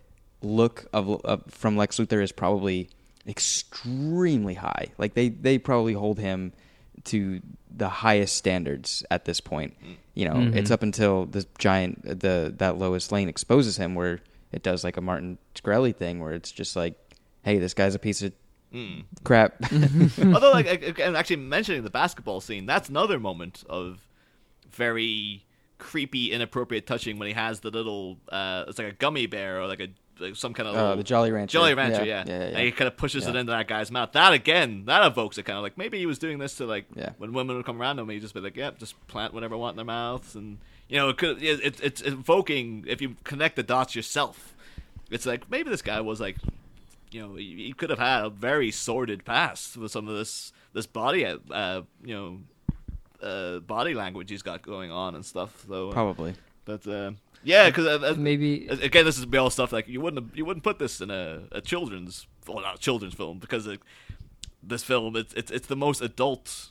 look 0.42 0.88
of, 0.94 1.10
of 1.26 1.44
from 1.48 1.78
Lex 1.78 1.98
Luthor 1.98 2.22
is 2.22 2.32
probably 2.32 2.90
extremely 3.28 4.54
high. 4.54 4.88
Like 4.98 5.14
they 5.16 5.30
they 5.30 5.58
probably 5.58 5.94
hold 5.94 6.20
him 6.20 6.54
to 7.06 7.42
the 7.76 7.90
highest 7.90 8.36
standards 8.36 9.04
at 9.12 9.26
this 9.26 9.40
point. 9.42 9.76
You 10.14 10.26
know, 10.26 10.36
Mhm. 10.36 10.56
it's 10.56 10.72
up 10.72 10.84
until 10.84 11.26
the 11.26 11.46
giant 11.58 12.04
the 12.20 12.54
that 12.58 12.78
Lois 12.78 13.12
Lane 13.12 13.28
exposes 13.30 13.78
him 13.78 13.96
where 13.96 14.22
it 14.52 14.62
does 14.64 14.84
like 14.84 14.98
a 14.98 15.02
Martin 15.02 15.38
Shkreli 15.56 15.96
thing 15.96 16.20
where 16.20 16.34
it's 16.34 16.52
just 16.52 16.76
like, 16.76 16.96
hey, 17.42 17.58
this 17.58 17.74
guy's 17.74 17.96
a 17.96 18.00
piece 18.00 18.22
of 18.22 18.32
mm. 18.74 19.04
crap. 19.24 19.56
although 20.34 20.52
like 20.52 20.68
ag- 20.68 21.00
and 21.00 21.18
actually 21.18 21.38
mentioning 21.38 21.84
the 21.84 21.90
basketball 21.90 22.42
scene, 22.42 22.66
that's 22.66 22.90
another 22.90 23.20
moment 23.20 23.64
of 23.68 24.08
very 24.72 25.46
creepy, 25.80 26.32
inappropriate 26.32 26.86
touching 26.88 27.18
when 27.20 27.28
he 27.28 27.34
has 27.34 27.60
the 27.62 27.70
little 27.72 28.18
uh, 28.30 28.66
it's 28.68 28.78
like 28.78 28.88
a 28.88 28.96
gummy 28.96 29.26
bear 29.26 29.62
or 29.62 29.68
like 29.68 29.80
a 29.82 29.88
like 30.20 30.36
some 30.36 30.54
kind 30.54 30.70
of 30.70 30.76
Uh, 30.76 30.96
the 30.96 31.04
Jolly 31.04 31.32
Rancher. 31.32 31.54
Jolly 31.58 31.74
Rancher, 31.74 32.06
Yeah, 32.06 32.24
yeah. 32.28 32.34
yeah, 32.40 32.40
yeah. 32.50 32.58
And 32.58 32.60
he 32.60 32.72
kind 32.72 32.88
of 32.88 32.98
pushes 32.98 33.28
it 33.28 33.36
into 33.36 33.52
that 33.52 33.68
guy's 33.68 33.92
mouth. 33.92 34.12
That 34.14 34.34
again, 34.34 34.86
that 34.86 35.06
evokes 35.06 35.38
it 35.38 35.44
kind 35.44 35.58
of 35.58 35.64
like 35.64 35.78
maybe 35.78 35.98
he 36.00 36.06
was 36.06 36.20
doing 36.20 36.38
this 36.40 36.56
to 36.58 36.66
like 36.66 36.86
Yeah. 36.96 37.12
when 37.18 37.34
women 37.34 37.56
would 37.58 37.66
come 37.66 37.82
around 37.82 38.00
him, 38.00 38.10
he'd 38.10 38.22
just 38.22 38.34
be 38.34 38.40
like, 38.40 38.56
"Yep, 38.56 38.80
just 38.80 38.96
plant 39.08 39.34
whatever 39.34 39.56
I 39.56 39.58
want 39.58 39.74
in 39.74 39.78
their 39.78 39.86
mouths," 39.86 40.36
and 40.36 40.58
you 40.90 40.98
know, 40.98 41.10
it 41.10 41.18
could, 41.18 41.42
it, 41.42 41.60
it, 41.64 41.80
it's 41.82 42.02
evoking 42.02 42.86
if 42.88 43.02
you 43.02 43.16
connect 43.24 43.56
the 43.56 43.64
dots 43.64 43.96
yourself. 43.96 44.54
It's 45.10 45.26
like 45.26 45.50
maybe 45.50 45.70
this 45.70 45.82
guy 45.82 46.02
was 46.02 46.20
like, 46.20 46.38
you 47.12 47.22
know, 47.22 47.36
he, 47.36 47.66
he 47.68 47.74
could 47.74 47.90
have 47.90 48.00
had 48.00 48.26
a 48.26 48.30
very 48.30 48.70
sordid 48.72 49.26
past 49.26 49.78
with 49.78 49.92
some 49.92 50.08
of 50.08 50.16
this 50.16 50.52
this 50.74 50.86
body, 50.88 51.26
uh, 51.26 51.82
you 52.04 52.16
know, 52.16 52.40
uh, 53.22 53.60
body 53.60 53.94
language 53.94 54.30
he's 54.30 54.42
got 54.42 54.62
going 54.62 54.92
on 54.92 55.16
and 55.16 55.26
stuff. 55.26 55.66
So, 55.68 55.90
uh, 55.90 55.94
Probably. 55.94 56.34
but 56.66 56.86
uh, 56.88 57.12
yeah, 57.44 57.70
because 57.70 57.86
uh, 57.86 58.06
uh, 58.06 58.16
Maybe 58.18 58.68
again, 58.68 59.06
this 59.06 59.18
is 59.18 59.26
all 59.36 59.50
stuff 59.50 59.72
like 59.72 59.88
you 59.88 60.02
wouldn't 60.02 60.24
have, 60.26 60.38
you 60.38 60.46
wouldn't 60.46 60.64
put 60.64 60.80
this 60.80 61.02
in 61.02 61.12
a, 61.12 61.44
a 61.52 61.62
children's 61.62 62.28
well 62.48 62.62
not 62.62 62.76
a 62.76 62.80
children's 62.80 63.14
film 63.14 63.40
because 63.40 63.68
it, 63.68 63.82
this 64.62 64.84
film 64.84 65.16
it's, 65.16 65.34
it's 65.34 65.52
it's 65.52 65.68
the 65.68 65.76
most 65.76 66.02
adult 66.02 66.70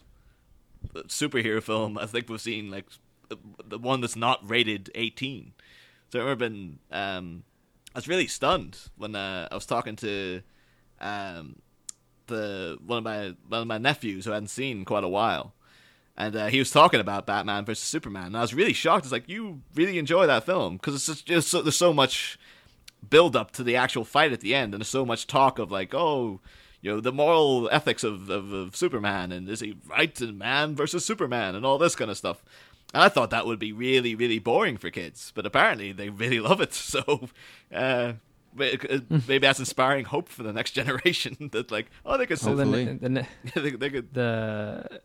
superhero 1.06 1.62
film 1.62 1.96
I 1.96 2.06
think 2.06 2.28
we've 2.28 2.40
seen 2.40 2.70
like 2.70 2.86
the 3.64 3.78
one 3.78 4.00
that's 4.00 4.16
not 4.16 4.48
rated 4.48 4.90
18. 4.94 5.52
So 6.10 6.18
I 6.18 6.22
remember 6.22 6.48
being 6.48 6.78
um, 6.90 7.44
I 7.94 7.98
was 7.98 8.08
really 8.08 8.26
stunned 8.26 8.78
when 8.96 9.14
uh, 9.14 9.48
I 9.50 9.54
was 9.54 9.66
talking 9.66 9.96
to 9.96 10.42
um, 11.00 11.56
the 12.26 12.78
one 12.84 12.98
of 12.98 13.04
my 13.04 13.34
one 13.48 13.62
of 13.62 13.66
my 13.66 13.78
nephews 13.78 14.24
who 14.24 14.32
I 14.32 14.34
hadn't 14.34 14.48
seen 14.48 14.78
in 14.78 14.84
quite 14.84 15.04
a 15.04 15.08
while. 15.08 15.54
And 16.16 16.36
uh, 16.36 16.46
he 16.46 16.58
was 16.58 16.70
talking 16.70 17.00
about 17.00 17.26
Batman 17.26 17.64
versus 17.64 17.84
Superman, 17.84 18.26
and 18.26 18.36
I 18.36 18.42
was 18.42 18.52
really 18.52 18.74
shocked. 18.74 19.06
It's 19.06 19.12
like 19.12 19.28
you 19.28 19.62
really 19.74 19.98
enjoy 19.98 20.26
that 20.26 20.44
film 20.44 20.76
because 20.76 20.94
it's 20.94 21.06
just, 21.06 21.26
just 21.26 21.48
so, 21.48 21.62
there's 21.62 21.76
so 21.76 21.94
much 21.94 22.38
build 23.08 23.34
up 23.34 23.50
to 23.52 23.64
the 23.64 23.76
actual 23.76 24.04
fight 24.04 24.32
at 24.32 24.40
the 24.40 24.54
end, 24.54 24.74
and 24.74 24.80
there's 24.80 24.88
so 24.88 25.06
much 25.06 25.26
talk 25.26 25.58
of 25.58 25.70
like, 25.70 25.94
oh, 25.94 26.40
you 26.82 26.90
know, 26.90 27.00
the 27.00 27.12
moral 27.12 27.68
ethics 27.72 28.04
of, 28.04 28.28
of, 28.28 28.52
of 28.52 28.76
Superman, 28.76 29.32
and 29.32 29.48
is 29.48 29.60
he 29.60 29.76
right 29.86 30.14
to 30.16 30.32
man 30.32 30.74
versus 30.74 31.04
Superman, 31.04 31.54
and 31.54 31.64
all 31.64 31.78
this 31.78 31.94
kind 31.94 32.10
of 32.10 32.18
stuff. 32.18 32.44
And 32.92 33.02
I 33.02 33.08
thought 33.08 33.30
that 33.30 33.46
would 33.46 33.58
be 33.58 33.72
really, 33.72 34.14
really 34.14 34.38
boring 34.38 34.76
for 34.76 34.90
kids, 34.90 35.32
but 35.34 35.46
apparently 35.46 35.92
they 35.92 36.10
really 36.10 36.40
love 36.40 36.60
it. 36.60 36.72
So 36.92 37.28
uh, 37.74 38.14
maybe 38.54 39.38
that's 39.38 39.58
inspiring 39.58 40.04
hope 40.04 40.28
for 40.28 40.42
the 40.42 40.52
next 40.52 40.70
generation. 40.80 41.48
that 41.52 41.70
like, 41.70 41.90
oh, 42.04 42.18
they 42.18 42.26
could, 42.26 42.42
well, 42.42 42.56
the, 42.56 42.64
the, 42.64 43.26
the, 43.54 43.70
they 43.78 43.90
could 43.90 44.12
the 44.12 45.00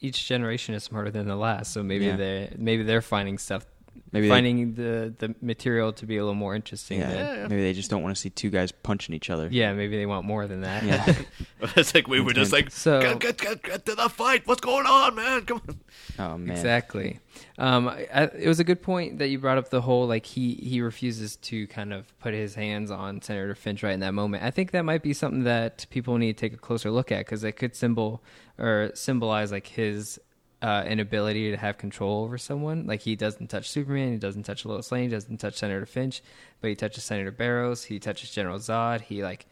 each 0.00 0.26
generation 0.26 0.74
is 0.74 0.84
smarter 0.84 1.10
than 1.10 1.26
the 1.26 1.36
last, 1.36 1.72
so 1.72 1.82
maybe 1.82 2.06
Yeah. 2.06 2.16
they 2.16 2.54
maybe 2.56 2.82
they're 2.82 3.02
finding 3.02 3.38
stuff, 3.38 3.66
Maybe 4.12 4.26
they- 4.28 4.34
finding 4.34 4.74
the 4.74 5.14
the 5.18 5.34
material 5.40 5.92
to 5.94 6.06
be 6.06 6.16
a 6.16 6.22
little 6.22 6.34
more 6.34 6.54
interesting. 6.54 7.00
Yeah. 7.00 7.08
than- 7.08 7.16
Yeah, 7.26 7.34
yeah. 7.42 7.46
Maybe 7.48 7.62
they 7.62 7.72
just 7.72 7.90
don't 7.90 8.02
want 8.02 8.14
to 8.16 8.20
see 8.20 8.30
two 8.30 8.50
guys 8.50 8.72
punching 8.72 9.14
each 9.14 9.30
other. 9.30 9.48
yeah, 9.50 9.72
maybe 9.72 9.96
they 9.96 10.06
want 10.06 10.26
more 10.26 10.46
than 10.46 10.62
that. 10.62 10.82
Yeah. 10.84 11.14
it's 11.76 11.94
like 11.94 12.06
we 12.08 12.20
were 12.20 12.32
just 12.32 12.52
like, 12.52 12.70
So- 12.70 13.00
get, 13.00 13.18
get, 13.20 13.38
get, 13.38 13.62
get 13.62 13.86
to 13.86 13.94
the 13.94 14.08
fight. 14.08 14.46
What's 14.46 14.60
going 14.60 14.86
on, 14.86 15.14
man? 15.14 15.44
Come 15.44 15.60
on. 15.68 15.80
oh 16.18 16.38
man. 16.38 16.56
Exactly. 16.56 17.20
Um, 17.56 17.88
I, 17.88 18.06
I, 18.12 18.22
it 18.24 18.48
was 18.48 18.58
a 18.60 18.64
good 18.64 18.82
point 18.82 19.18
that 19.18 19.28
you 19.28 19.38
brought 19.38 19.58
up 19.58 19.70
the 19.70 19.80
whole 19.80 20.06
like 20.06 20.26
he 20.26 20.54
he 20.54 20.80
refuses 20.80 21.36
to 21.36 21.66
kind 21.68 21.92
of 21.92 22.16
put 22.18 22.34
his 22.34 22.54
hands 22.54 22.90
on 22.90 23.20
Senator 23.22 23.54
Finch 23.54 23.82
right 23.82 23.92
in 23.92 24.00
that 24.00 24.14
moment. 24.14 24.42
I 24.42 24.50
think 24.50 24.70
that 24.72 24.84
might 24.84 25.02
be 25.02 25.12
something 25.12 25.44
that 25.44 25.86
people 25.90 26.18
need 26.18 26.36
to 26.36 26.40
take 26.40 26.52
a 26.52 26.56
closer 26.60 26.90
look 26.90 27.10
at 27.12 27.18
because 27.20 27.44
it 27.44 27.52
could 27.52 27.74
symbol 27.76 28.22
or 28.58 28.90
symbolize 28.94 29.52
like 29.52 29.66
his 29.68 30.20
uh, 30.62 30.84
inability 30.86 31.50
to 31.50 31.56
have 31.56 31.78
control 31.78 32.24
over 32.24 32.36
someone. 32.38 32.86
Like 32.86 33.00
he 33.02 33.14
doesn't 33.16 33.48
touch 33.48 33.68
Superman, 33.70 34.12
he 34.12 34.18
doesn't 34.18 34.42
touch 34.44 34.64
Lois 34.64 34.90
Lane, 34.90 35.04
he 35.04 35.08
doesn't 35.08 35.38
touch 35.38 35.56
Senator 35.56 35.86
Finch, 35.86 36.22
but 36.60 36.68
he 36.68 36.74
touches 36.76 37.04
Senator 37.04 37.30
Barrows, 37.30 37.84
he 37.84 37.98
touches 37.98 38.30
General 38.30 38.58
Zod. 38.58 39.02
He 39.02 39.22
like, 39.22 39.46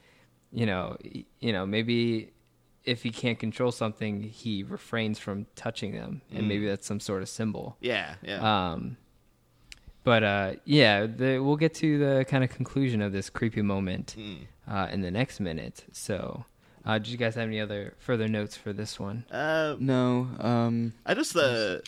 you 0.53 0.66
know, 0.66 0.97
you 1.40 1.53
know 1.53 1.64
maybe 1.66 2.33
if 2.85 3.03
he 3.03 3.11
can't 3.11 3.38
control 3.38 3.73
something, 3.73 4.23
he 4.23 4.62
refrains 4.62 5.19
from 5.19 5.47
touching 5.57 5.92
them, 5.92 6.23
and 6.33 6.47
maybe 6.49 6.66
that's 6.66 6.87
some 6.87 7.01
sort 7.01 7.21
of 7.23 7.29
symbol. 7.29 7.77
Yeah, 7.81 8.14
yeah. 8.23 8.71
Um, 8.73 8.97
but 10.05 10.23
uh, 10.23 10.53
yeah, 10.64 11.07
the, 11.07 11.40
we'll 11.40 11.57
get 11.57 11.75
to 11.75 11.99
the 11.99 12.25
kind 12.25 12.45
of 12.45 12.51
conclusion 12.51 13.03
of 13.03 13.12
this 13.12 13.29
creepy 13.29 13.62
moment 13.62 14.12
Hmm. 14.16 14.35
uh, 14.73 14.87
in 14.92 15.01
the 15.01 15.11
next 15.11 15.40
minute. 15.40 15.85
So, 15.90 16.45
uh, 16.87 16.99
did 16.99 17.09
you 17.09 17.16
guys 17.18 17.35
have 17.35 17.49
any 17.49 17.61
other 17.61 17.94
further 17.99 18.29
notes 18.29 18.57
for 18.57 18.72
this 18.72 18.99
one? 19.01 19.25
Uh, 19.31 19.77
No. 19.79 20.29
Um. 20.38 20.92
I 21.05 21.14
just 21.14 21.35
uh, 21.37 21.79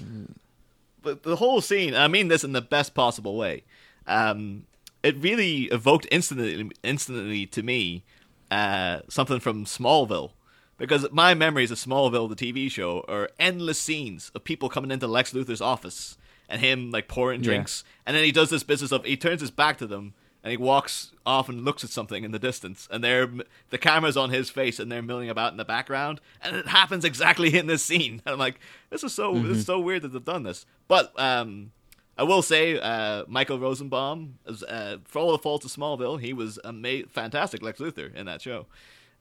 the 1.02 1.36
whole 1.36 1.60
scene. 1.60 1.94
I 1.94 2.08
mean 2.08 2.28
this 2.28 2.44
in 2.44 2.52
the 2.52 2.60
best 2.60 2.94
possible 2.94 3.36
way. 3.36 3.64
Um, 4.06 4.64
it 5.02 5.16
really 5.18 5.64
evoked 5.64 6.06
instantly, 6.10 6.70
instantly 6.82 7.46
to 7.46 7.62
me, 7.62 8.02
uh, 8.50 9.00
something 9.08 9.38
from 9.40 9.64
Smallville, 9.64 10.30
because 10.76 11.06
my 11.12 11.34
memories 11.34 11.70
of 11.70 11.78
Smallville, 11.78 12.28
the 12.28 12.34
TV 12.52 12.70
show, 12.70 13.04
are 13.08 13.28
endless 13.38 13.78
scenes 13.78 14.30
of 14.34 14.44
people 14.44 14.68
coming 14.68 14.90
into 14.90 15.06
Lex 15.06 15.32
Luthor's 15.32 15.60
office 15.60 16.16
and 16.48 16.60
him 16.60 16.90
like 16.90 17.06
pouring 17.08 17.40
Yeah. 17.40 17.44
drinks, 17.50 17.84
and 18.06 18.16
then 18.16 18.24
he 18.24 18.32
does 18.32 18.50
this 18.50 18.62
business 18.62 18.90
of 18.92 19.04
he 19.04 19.16
turns 19.16 19.40
his 19.40 19.50
back 19.50 19.78
to 19.78 19.86
them. 19.86 20.14
And 20.44 20.52
he 20.52 20.56
walks 20.56 21.10
off 21.26 21.48
and 21.48 21.64
looks 21.64 21.82
at 21.82 21.90
something 21.90 22.22
in 22.22 22.30
the 22.30 22.38
distance, 22.38 22.86
and 22.92 23.02
they're 23.02 23.28
the 23.70 23.78
camera's 23.78 24.16
on 24.16 24.30
his 24.30 24.48
face, 24.50 24.78
and 24.78 24.90
they're 24.90 25.02
milling 25.02 25.28
about 25.28 25.50
in 25.52 25.56
the 25.58 25.64
background, 25.64 26.20
and 26.40 26.54
it 26.56 26.68
happens 26.68 27.04
exactly 27.04 27.56
in 27.58 27.66
this 27.66 27.82
scene. 27.84 28.22
And 28.26 28.34
I'm 28.34 28.38
like, 28.38 28.60
this 28.90 29.02
is 29.02 29.12
so 29.12 29.34
this 29.34 29.58
is 29.58 29.66
so 29.66 29.80
weird 29.80 30.02
that 30.02 30.08
they've 30.12 30.24
done 30.24 30.44
this. 30.44 30.64
But 30.86 31.12
um, 31.20 31.72
I 32.16 32.22
will 32.22 32.42
say, 32.42 32.78
uh, 32.78 33.24
Michael 33.26 33.58
Rosenbaum, 33.58 34.38
is, 34.46 34.62
uh, 34.62 34.98
for 35.04 35.18
all 35.18 35.32
the 35.32 35.38
faults 35.38 35.64
of 35.64 35.72
Smallville, 35.72 36.20
he 36.20 36.32
was 36.32 36.58
ama- 36.64 37.06
fantastic 37.08 37.60
Lex 37.60 37.80
Luthor 37.80 38.14
in 38.14 38.26
that 38.26 38.40
show. 38.40 38.66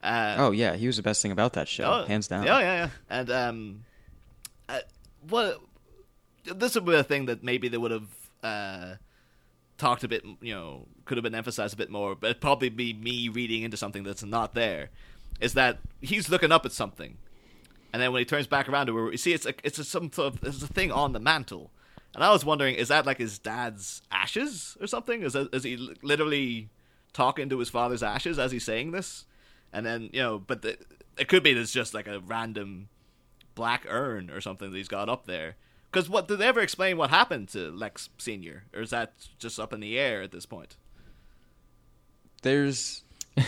Uh, 0.04 0.36
Oh 0.38 0.52
yeah, 0.52 0.76
he 0.76 0.86
was 0.86 0.98
the 0.98 1.04
best 1.04 1.24
thing 1.24 1.32
about 1.32 1.54
that 1.54 1.68
show, 1.68 1.84
oh, 2.04 2.06
hands 2.06 2.28
down. 2.28 2.44
Yeah, 2.46 2.60
yeah, 2.60 2.74
yeah. 2.76 2.90
And 3.10 3.32
um, 3.32 3.84
uh, 4.70 4.80
what 5.28 5.60
this 6.46 6.76
would 6.76 6.86
be 6.86 6.94
a 6.94 7.04
thing 7.04 7.26
that 7.26 7.44
maybe 7.44 7.68
they 7.70 7.78
would 7.78 7.92
have 7.92 8.08
uh, 8.44 8.96
talked 9.80 10.04
a 10.04 10.08
bit, 10.08 10.24
you 10.42 10.54
know, 10.54 10.88
could 11.08 11.18
have 11.18 11.24
been 11.24 11.36
emphasized 11.36 11.74
a 11.74 11.78
bit 11.78 11.90
more, 11.90 12.16
but 12.16 12.30
it'd 12.32 12.42
probably 12.42 12.70
be 12.70 12.94
me 12.94 13.30
reading 13.30 13.64
into 13.64 13.78
something 13.78 14.04
that's 14.04 14.24
not 14.24 14.54
there. 14.54 14.90
Is 15.40 15.54
that 15.54 15.80
he's 16.02 16.30
looking 16.30 16.52
up 16.52 16.66
at 16.66 16.72
something, 16.72 17.18
and 17.94 18.02
then 18.02 18.12
when 18.12 18.22
he 18.22 18.26
turns 18.26 18.48
back 18.48 18.68
around 18.68 18.88
to 18.88 18.94
where 18.94 19.12
you 19.12 19.18
see 19.18 19.34
it's 19.34 19.46
like 19.46 19.62
it's 19.64 19.80
a, 19.80 19.84
some 19.84 20.12
sort 20.12 20.34
of 20.34 20.42
there's 20.42 20.64
a 20.64 20.68
thing 20.68 20.92
on 20.92 21.14
the 21.14 21.20
mantle, 21.20 21.72
and 22.16 22.24
I 22.24 22.32
was 22.32 22.44
wondering 22.44 22.76
is 22.76 22.88
that 22.88 23.06
like 23.06 23.20
his 23.20 23.40
dad's 23.40 24.02
ashes 24.12 24.78
or 24.82 24.88
something? 24.88 25.24
Is 25.24 25.34
that, 25.34 25.54
is 25.54 25.64
he 25.64 25.78
literally 26.02 26.70
talking 27.14 27.50
to 27.50 27.60
his 27.60 27.70
father's 27.70 28.04
ashes 28.04 28.40
as 28.40 28.52
he's 28.52 28.66
saying 28.66 28.92
this? 28.92 29.26
And 29.72 29.86
then 29.86 30.10
you 30.12 30.22
know, 30.22 30.40
but 30.40 30.64
the, 30.64 30.78
it 31.18 31.28
could 31.28 31.44
be 31.44 31.52
it's 31.52 31.72
just 31.72 31.94
like 31.94 32.08
a 32.08 32.20
random 32.20 32.90
black 33.54 33.86
urn 33.88 34.30
or 34.30 34.42
something 34.42 34.72
that 34.72 34.78
he's 34.78 34.88
got 34.88 35.10
up 35.10 35.26
there. 35.26 35.56
Because 35.92 36.10
what 36.10 36.28
did 36.28 36.40
they 36.40 36.48
ever 36.48 36.60
explain 36.60 36.98
what 36.98 37.10
happened 37.10 37.50
to 37.50 37.72
Lex 37.72 38.10
Senior, 38.18 38.64
or 38.74 38.82
is 38.82 38.90
that 38.90 39.14
just 39.40 39.60
up 39.60 39.74
in 39.74 39.80
the 39.80 39.98
air 39.98 40.22
at 40.22 40.32
this 40.32 40.46
point? 40.46 40.76
There's, 42.42 43.04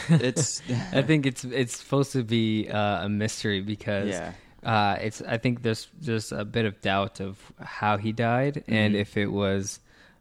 it's. 0.09 0.61
I 0.93 1.01
think 1.01 1.25
it's 1.25 1.43
it's 1.45 1.77
supposed 1.77 2.11
to 2.13 2.23
be 2.23 2.69
uh, 2.69 3.05
a 3.05 3.09
mystery 3.09 3.61
because 3.61 4.09
Yeah. 4.09 4.33
uh, 4.63 4.97
it's. 5.01 5.21
I 5.21 5.37
think 5.37 5.61
there's 5.61 5.87
just 6.01 6.31
a 6.31 6.45
bit 6.45 6.65
of 6.65 6.81
doubt 6.81 7.19
of 7.21 7.37
how 7.59 7.97
he 7.97 8.11
died 8.11 8.63
and 8.67 8.93
Mm-hmm. 8.93 9.01
if 9.01 9.17
it 9.17 9.27
was 9.27 9.79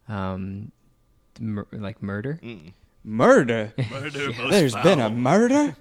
um, 0.08 0.70
mur- 1.40 1.66
like 1.72 2.02
murder. 2.02 2.38
Mm. 2.42 2.72
murder. 3.04 3.72
Murder 3.90 4.32
most 4.32 4.50
There's 4.50 4.74
been 4.74 5.00
a 5.00 5.10
murder. 5.10 5.74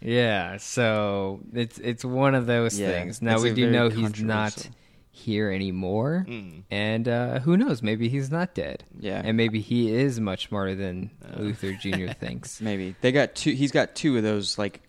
Yeah, 0.00 0.56
so 0.56 1.40
it's 1.52 1.78
it's 1.78 2.04
one 2.04 2.34
of 2.34 2.46
those 2.46 2.78
Yeah, 2.78 2.88
things. 2.90 3.20
Now 3.20 3.34
it's 3.34 3.42
we 3.42 3.52
do 3.52 3.70
know 3.70 3.88
he's 3.90 4.22
not 4.22 4.52
controversial. 4.54 4.72
Here 5.12 5.50
anymore, 5.50 6.24
Mm. 6.28 6.62
and 6.70 7.08
uh, 7.08 7.40
who 7.40 7.56
knows? 7.56 7.82
Maybe 7.82 8.08
he's 8.08 8.30
not 8.30 8.54
dead. 8.54 8.84
Yeah. 8.98 9.20
and 9.24 9.36
maybe 9.36 9.60
he 9.60 9.92
is 9.92 10.20
much 10.20 10.48
smarter 10.48 10.74
than 10.76 11.10
Luthor 11.36 11.78
Jr. 11.78 12.12
thinks. 12.18 12.60
Maybe 12.60 12.94
they 13.00 13.10
got 13.12 13.34
two. 13.34 13.50
He's 13.52 13.72
got 13.72 13.94
two 13.94 14.16
of 14.16 14.22
those 14.22 14.56
like 14.56 14.80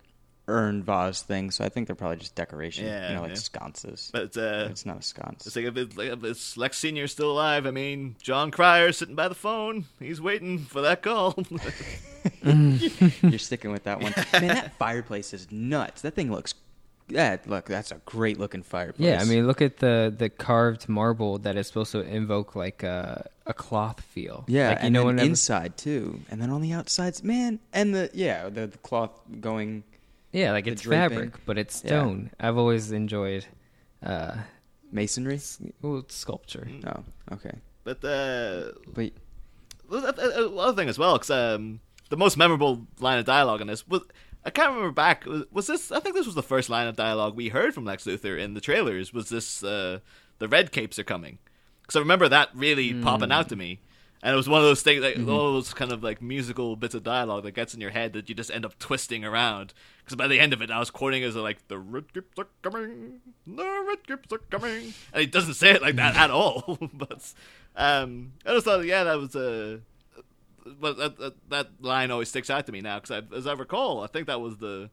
urn 0.47 0.83
vase 0.83 1.21
things, 1.23 1.55
so 1.55 1.65
I 1.65 1.69
think 1.69 1.87
they're 1.87 1.95
probably 1.95 2.17
just 2.17 2.35
decoration. 2.35 2.85
Yeah, 2.85 3.09
you 3.09 3.15
know, 3.15 3.21
like 3.21 3.29
yeah. 3.31 3.35
sconces. 3.35 4.09
But 4.13 4.37
uh, 4.37 4.67
it's 4.69 4.85
not 4.85 4.99
a 4.99 5.01
sconce. 5.01 5.47
It's 5.47 5.55
like 5.55 5.65
if, 5.65 5.75
it, 5.77 5.97
like 5.97 6.09
if 6.09 6.23
it's 6.23 6.55
Lex 6.55 6.77
Senior 6.77 7.07
still 7.07 7.31
alive. 7.31 7.65
I 7.65 7.71
mean, 7.71 8.15
Jon 8.21 8.51
Cryer 8.51 8.91
sitting 8.91 9.15
by 9.15 9.27
the 9.27 9.35
phone. 9.35 9.85
He's 9.99 10.21
waiting 10.21 10.59
for 10.59 10.81
that 10.81 11.01
call. 11.01 11.35
You're 12.43 13.39
sticking 13.39 13.71
with 13.71 13.83
that 13.83 13.99
one. 14.01 14.13
Man, 14.33 14.47
that 14.47 14.77
fireplace 14.77 15.33
is 15.33 15.51
nuts. 15.51 16.01
That 16.03 16.13
thing 16.15 16.31
looks. 16.31 16.53
That 17.13 17.47
look, 17.47 17.65
that's 17.65 17.91
a 17.91 18.01
great 18.05 18.39
looking 18.39 18.63
fireplace. 18.63 19.05
Yeah, 19.07 19.21
I 19.21 19.25
mean, 19.25 19.47
look 19.47 19.61
at 19.61 19.77
the 19.77 20.13
the 20.15 20.29
carved 20.29 20.87
marble 20.89 21.37
that 21.39 21.55
is 21.55 21.67
supposed 21.67 21.91
to 21.93 22.01
invoke 22.01 22.55
like 22.55 22.83
a 22.83 23.29
a 23.45 23.53
cloth 23.53 24.01
feel. 24.01 24.45
yeah, 24.47 24.69
like, 24.69 24.79
you 24.79 24.85
and 24.85 24.93
know, 24.93 24.99
then 25.01 25.07
whenever- 25.07 25.27
inside 25.29 25.77
too, 25.77 26.19
and 26.29 26.41
then 26.41 26.49
on 26.49 26.61
the 26.61 26.73
outsides, 26.73 27.23
man, 27.23 27.59
and 27.73 27.93
the 27.95 28.09
yeah, 28.13 28.49
the, 28.49 28.67
the 28.67 28.77
cloth 28.79 29.11
going. 29.39 29.83
yeah, 30.31 30.51
like 30.51 30.67
it's 30.67 30.81
draping. 30.83 31.17
fabric, 31.17 31.45
but 31.45 31.57
it's 31.57 31.81
Yeah. 31.83 31.89
stone. 31.89 32.31
I've 32.39 32.57
always 32.57 32.91
enjoyed 32.91 33.45
uh, 34.03 34.35
Masonry? 34.91 35.39
well, 35.81 35.99
it's 35.99 36.15
sculpture. 36.15 36.67
Oh, 36.85 37.03
okay. 37.33 37.55
but 37.83 38.03
uh, 38.03 38.71
But 38.93 39.11
Well, 39.89 40.01
that- 40.01 40.15
that- 40.15 40.33
uh, 40.37 40.55
Other 40.57 40.75
thing 40.75 40.89
as 40.89 40.97
well, 40.99 41.13
because 41.17 41.29
um, 41.31 41.79
the 42.09 42.17
most 42.17 42.37
memorable 42.37 42.87
line 42.99 43.19
of 43.19 43.25
dialogue 43.25 43.61
in 43.61 43.67
this 43.67 43.87
was 43.87 44.01
I 44.45 44.49
can't 44.49 44.69
remember 44.69 44.91
back. 44.91 45.25
Was, 45.25 45.43
was 45.51 45.67
this? 45.67 45.91
I 45.91 45.99
think 45.99 46.15
this 46.15 46.25
was 46.25 46.35
the 46.35 46.43
first 46.43 46.69
line 46.69 46.87
of 46.87 46.95
dialogue 46.95 47.35
we 47.35 47.49
heard 47.49 47.73
from 47.73 47.85
Lex 47.85 48.05
Luthor 48.05 48.39
in 48.39 48.53
the 48.53 48.61
trailers. 48.61 49.13
Was 49.13 49.29
this 49.29 49.63
uh, 49.63 49.99
the 50.39 50.47
Red 50.47 50.71
Capes 50.71 50.97
are 50.99 51.03
coming? 51.03 51.37
because 51.81 51.95
I 51.95 51.99
remember 51.99 52.29
that 52.29 52.49
really 52.55 52.93
popping 52.93 53.31
out 53.33 53.49
to 53.49 53.55
me. 53.55 53.79
And 54.23 54.33
it 54.33 54.37
was 54.37 54.47
one 54.47 54.59
of 54.59 54.65
those 54.65 54.81
things, 54.83 55.01
like 55.01 55.15
Mm-hmm. 55.15 55.29
all 55.29 55.53
those 55.53 55.73
kind 55.73 55.91
of 55.91 56.03
like 56.03 56.21
musical 56.21 56.75
bits 56.75 56.93
of 56.95 57.03
dialogue 57.03 57.43
that 57.43 57.51
gets 57.51 57.73
in 57.73 57.81
your 57.81 57.89
head 57.89 58.13
that 58.13 58.29
you 58.29 58.35
just 58.35 58.51
end 58.51 58.65
up 58.65 58.77
twisting 58.79 59.25
around. 59.25 59.73
Because 59.99 60.15
by 60.15 60.27
the 60.27 60.39
end 60.39 60.53
of 60.53 60.61
it, 60.61 60.69
I 60.71 60.77
was 60.79 60.91
quoting 60.91 61.23
as 61.23 61.35
like 61.35 61.67
the 61.67 61.79
red 61.79 62.13
capes 62.13 62.37
are 62.37 62.47
coming, 62.61 63.19
the 63.47 63.83
red 63.87 64.07
capes 64.07 64.31
are 64.31 64.37
coming, 64.37 64.93
and 65.11 65.21
he 65.21 65.25
doesn't 65.25 65.55
say 65.55 65.71
it 65.71 65.81
like 65.81 65.95
that 65.97 66.15
at 66.15 66.29
all. 66.31 66.77
but 66.93 67.33
um, 67.75 68.33
I 68.45 68.53
just 68.53 68.65
thought, 68.65 68.85
yeah, 68.85 69.03
that 69.05 69.17
was 69.17 69.35
a. 69.35 69.81
but 70.65 70.97
that, 70.97 71.17
that 71.19 71.33
that 71.49 71.67
line 71.81 72.11
always 72.11 72.29
sticks 72.29 72.49
out 72.49 72.65
to 72.67 72.71
me 72.71 72.81
now 72.81 72.99
because, 72.99 73.23
as 73.35 73.47
I 73.47 73.53
recall, 73.53 74.03
I 74.03 74.07
think 74.07 74.27
that 74.27 74.39
was 74.41 74.57
the 74.57 74.89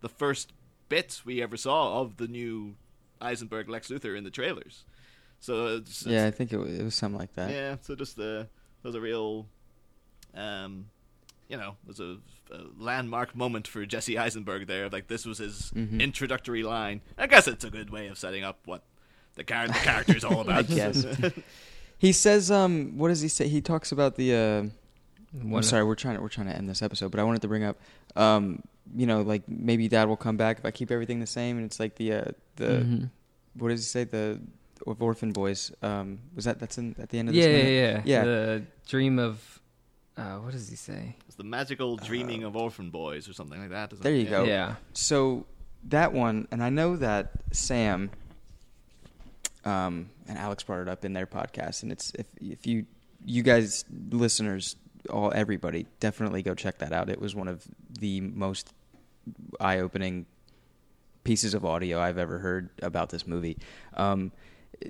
the 0.00 0.08
first 0.08 0.52
bit 0.88 1.20
we 1.24 1.40
ever 1.42 1.56
saw 1.56 2.00
of 2.00 2.16
the 2.16 2.26
new 2.28 2.74
Eisenberg 3.20 3.68
Lex 3.68 3.88
Luthor 3.88 4.16
in 4.18 4.24
the 4.24 4.30
trailers. 4.30 4.84
So 5.40 5.76
it's, 5.76 6.04
Yeah, 6.06 6.26
I 6.26 6.30
think 6.30 6.52
it, 6.52 6.56
wa- 6.58 6.64
it 6.64 6.82
was 6.82 6.94
something 6.94 7.18
like 7.18 7.34
that. 7.34 7.50
yeah, 7.50 7.76
so 7.82 7.94
just 7.94 8.18
uh, 8.18 8.44
was 8.82 8.94
a 8.94 9.00
real, 9.00 9.46
um, 10.34 10.86
you 11.48 11.56
know, 11.56 11.76
was 11.86 12.00
a, 12.00 12.16
a 12.50 12.60
landmark 12.78 13.34
moment 13.34 13.66
for 13.68 13.84
Jesse 13.86 14.18
Eisenberg 14.18 14.66
there. 14.66 14.88
Like 14.88 15.08
this 15.08 15.24
was 15.24 15.38
his 15.38 15.70
Mhm. 15.74 16.00
introductory 16.00 16.62
line. 16.62 17.00
I 17.18 17.26
guess 17.26 17.46
it's 17.48 17.64
a 17.64 17.70
good 17.70 17.90
way 17.90 18.08
of 18.08 18.18
setting 18.18 18.44
up 18.44 18.58
what 18.66 18.82
the, 19.34 19.42
the 19.42 19.44
character 19.44 20.16
is 20.16 20.24
all 20.24 20.40
about. 20.46 20.58
I 20.70 20.74
guess. 20.74 21.04
He 21.98 22.10
says, 22.10 22.50
um, 22.50 22.98
what 22.98 23.08
does 23.10 23.20
he 23.20 23.28
say? 23.28 23.46
He 23.46 23.60
talks 23.60 23.92
about 23.92 24.16
the. 24.16 24.34
Uh, 24.34 24.62
One- 25.32 25.56
I'm 25.56 25.62
sorry, 25.62 25.84
we're 25.84 25.94
trying 25.94 26.16
to 26.16 26.22
we're 26.22 26.28
trying 26.28 26.48
to 26.48 26.54
end 26.56 26.68
this 26.68 26.82
episode, 26.82 27.10
but 27.10 27.18
I 27.20 27.24
wanted 27.24 27.42
to 27.42 27.48
bring 27.48 27.64
up, 27.64 27.78
um, 28.16 28.62
you 28.94 29.06
know, 29.06 29.22
like 29.22 29.48
maybe 29.48 29.88
Dad 29.88 30.08
will 30.08 30.16
come 30.16 30.36
back 30.36 30.58
if 30.58 30.64
I 30.66 30.70
keep 30.70 30.90
everything 30.90 31.20
the 31.20 31.26
same, 31.26 31.56
and 31.56 31.64
it's 31.66 31.80
like 31.80 31.96
the 31.96 32.12
uh, 32.12 32.24
the 32.56 32.66
Mhm. 32.84 33.10
what 33.54 33.68
does 33.68 33.80
he 33.80 33.84
say 33.84 34.04
the 34.04 34.40
of 34.86 35.00
Orphan 35.02 35.32
Boys? 35.32 35.72
Um, 35.82 36.18
was 36.34 36.44
that 36.44 36.58
that's 36.58 36.76
in 36.76 36.94
at 36.98 37.08
the 37.10 37.18
end 37.18 37.28
of 37.30 37.34
Yeah, 37.34 37.46
this? 37.46 37.52
yeah, 37.54 37.62
minute? 37.62 38.02
yeah, 38.06 38.18
yeah. 38.18 38.24
The 38.24 38.62
dream 38.86 39.18
of, 39.18 39.60
uh, 40.18 40.36
what 40.38 40.52
does 40.52 40.68
he 40.68 40.76
say? 40.76 41.16
it's 41.26 41.36
the 41.36 41.44
magical 41.44 41.96
dreaming 41.96 42.42
of 42.44 42.54
orphan 42.56 42.90
boys 42.90 43.26
or 43.28 43.32
something 43.32 43.58
like 43.60 43.70
that. 43.70 43.92
isn't 43.92 44.02
There 44.02 44.12
it? 44.12 44.18
you 44.18 44.28
go. 44.28 44.44
Yeah. 44.44 44.74
So 44.92 45.46
that 45.88 46.12
one, 46.12 46.46
and 46.50 46.62
I 46.62 46.68
know 46.68 46.96
that 46.96 47.30
Sam 47.52 48.10
um, 49.64 50.10
and 50.28 50.36
Alex 50.36 50.62
brought 50.64 50.80
it 50.82 50.88
up 50.88 51.04
in 51.04 51.12
their 51.12 51.26
podcast, 51.26 51.82
and 51.84 51.92
it's 51.92 52.12
if 52.18 52.26
if 52.40 52.66
you 52.66 52.84
you 53.24 53.42
guys 53.42 53.84
listeners, 54.10 54.74
all 55.10 55.32
everybody, 55.34 55.86
definitely 56.00 56.42
go 56.42 56.54
check 56.54 56.78
that 56.78 56.92
out. 56.92 57.08
It 57.08 57.20
was 57.20 57.34
one 57.34 57.48
of 57.48 57.64
the 57.98 58.20
most 58.20 58.72
eye 59.60 59.78
opening 59.78 60.26
pieces 61.24 61.54
of 61.54 61.64
audio 61.64 62.00
I've 62.00 62.18
ever 62.18 62.38
heard 62.38 62.70
about 62.82 63.10
this 63.10 63.26
movie. 63.26 63.58
Um, 63.94 64.32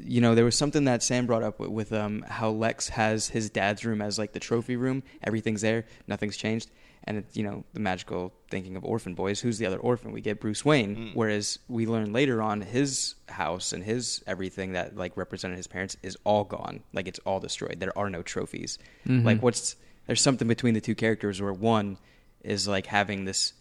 you 0.01 0.21
know, 0.21 0.35
there 0.35 0.45
was 0.45 0.57
something 0.57 0.85
that 0.85 1.03
Sam 1.03 1.27
brought 1.27 1.43
up 1.43 1.61
with, 1.61 1.69
with 1.71 1.93
um, 1.93 2.23
how 2.27 2.51
Lex 2.51 2.89
has 2.91 3.29
his 3.29 3.51
dad's 3.51 3.85
room 3.85 4.01
as 4.01 4.19
like 4.19 4.33
the 4.33 4.41
trophy 4.41 4.77
room. 4.77 5.03
Everything's 5.23 5.61
there, 5.61 5.85
nothing's 6.07 6.37
changed. 6.37 6.71
And 7.05 7.19
it, 7.19 7.27
you 7.33 7.43
know, 7.43 7.65
the 7.75 7.81
magical 7.81 8.33
thinking 8.49 8.77
of 8.77 8.85
orphan 8.85 9.15
boys. 9.15 9.41
Who's 9.41 9.59
the 9.59 9.67
other 9.67 9.77
orphan? 9.79 10.13
We 10.13 10.21
get 10.21 10.41
Bruce 10.41 10.65
Wayne. 10.65 10.95
Mm. 10.97 11.11
Whereas 11.15 11.59
we 11.69 11.85
learn 11.85 12.13
later 12.13 12.41
on 12.41 12.61
his 12.61 13.17
house 13.29 13.73
and 13.73 13.83
his 13.83 14.23
everything 14.27 14.75
that 14.75 14.97
like 14.97 15.17
represented 15.17 15.57
his 15.57 15.67
parents 15.67 15.97
is 16.05 16.17
all 16.23 16.45
gone. 16.45 16.81
Like 16.93 17.09
it's 17.09 17.19
all 17.27 17.41
destroyed. 17.41 17.81
There 17.81 17.97
are 17.99 18.09
no 18.09 18.23
trophies. 18.23 18.79
Mhm. 19.05 19.25
Like 19.25 19.43
what's 19.43 19.75
there's 20.07 20.21
something 20.21 20.49
between 20.49 20.75
the 20.75 20.81
two 20.81 20.95
characters 20.95 21.41
where 21.41 21.53
one 21.53 21.99
is 22.43 22.67
like 22.69 22.87
having 22.87 23.25
this 23.25 23.53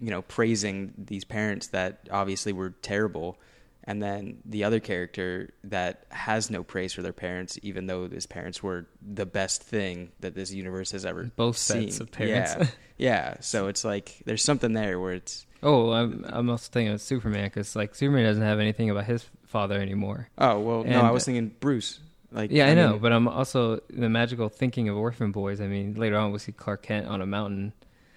you 0.00 0.10
know, 0.10 0.22
praising 0.22 0.94
these 0.96 1.24
parents 1.24 1.68
that 1.68 2.08
obviously 2.12 2.52
were 2.52 2.70
terrible, 2.70 3.36
and 3.82 4.00
then 4.00 4.38
the 4.44 4.62
other 4.62 4.78
character 4.78 5.50
that 5.64 6.04
has 6.10 6.50
no 6.52 6.62
praise 6.62 6.92
for 6.92 7.02
their 7.02 7.12
parents, 7.12 7.58
even 7.62 7.86
though 7.86 8.08
his 8.08 8.24
parents 8.24 8.62
were 8.62 8.86
the 9.02 9.26
best 9.26 9.60
thing 9.60 10.12
that 10.20 10.36
this 10.36 10.52
universe 10.52 10.92
has 10.92 11.04
ever 11.04 11.24
Both 11.34 11.56
sets 11.56 11.96
seen. 11.96 12.02
of 12.02 12.12
parents. 12.12 12.54
Yeah, 12.56 12.66
yeah. 12.96 13.36
So 13.40 13.66
it's 13.66 13.84
like 13.84 14.22
there's 14.24 14.42
something 14.44 14.72
there 14.72 15.00
where 15.00 15.14
it's 15.14 15.46
Oh, 15.64 15.90
I'm, 15.90 16.24
I'm 16.28 16.48
also 16.48 16.70
thinking 16.70 16.94
of 16.94 17.00
Superman 17.00 17.46
because 17.46 17.74
like 17.74 17.96
Superman 17.96 18.22
doesn't 18.24 18.40
have 18.44 18.60
anything 18.60 18.90
about 18.90 19.06
his 19.06 19.28
father 19.46 19.80
anymore. 19.80 20.28
oh 20.38 20.60
well, 20.60 20.84
no, 20.84 21.00
I 21.00 21.10
was 21.10 21.24
thinking 21.24 21.52
Bruce. 21.58 21.98
Like 22.30 22.50
Yeah, 22.50 22.66
I, 22.68 22.74
know, 22.74 22.92
mean, 22.92 22.98
but 23.00 23.12
I'm 23.12 23.26
also 23.28 23.80
the 23.90 24.08
magical 24.08 24.48
thinking 24.48 24.88
of 24.88 24.96
orphan 24.96 25.32
boys. 25.32 25.60
I 25.60 25.66
mean, 25.66 25.94
later 25.94 26.16
on 26.18 26.30
we'll 26.30 26.38
see 26.38 26.52
Clark 26.52 26.82
Kent 26.82 27.06
on 27.06 27.20
a 27.22 27.26
mountain. 27.26 27.72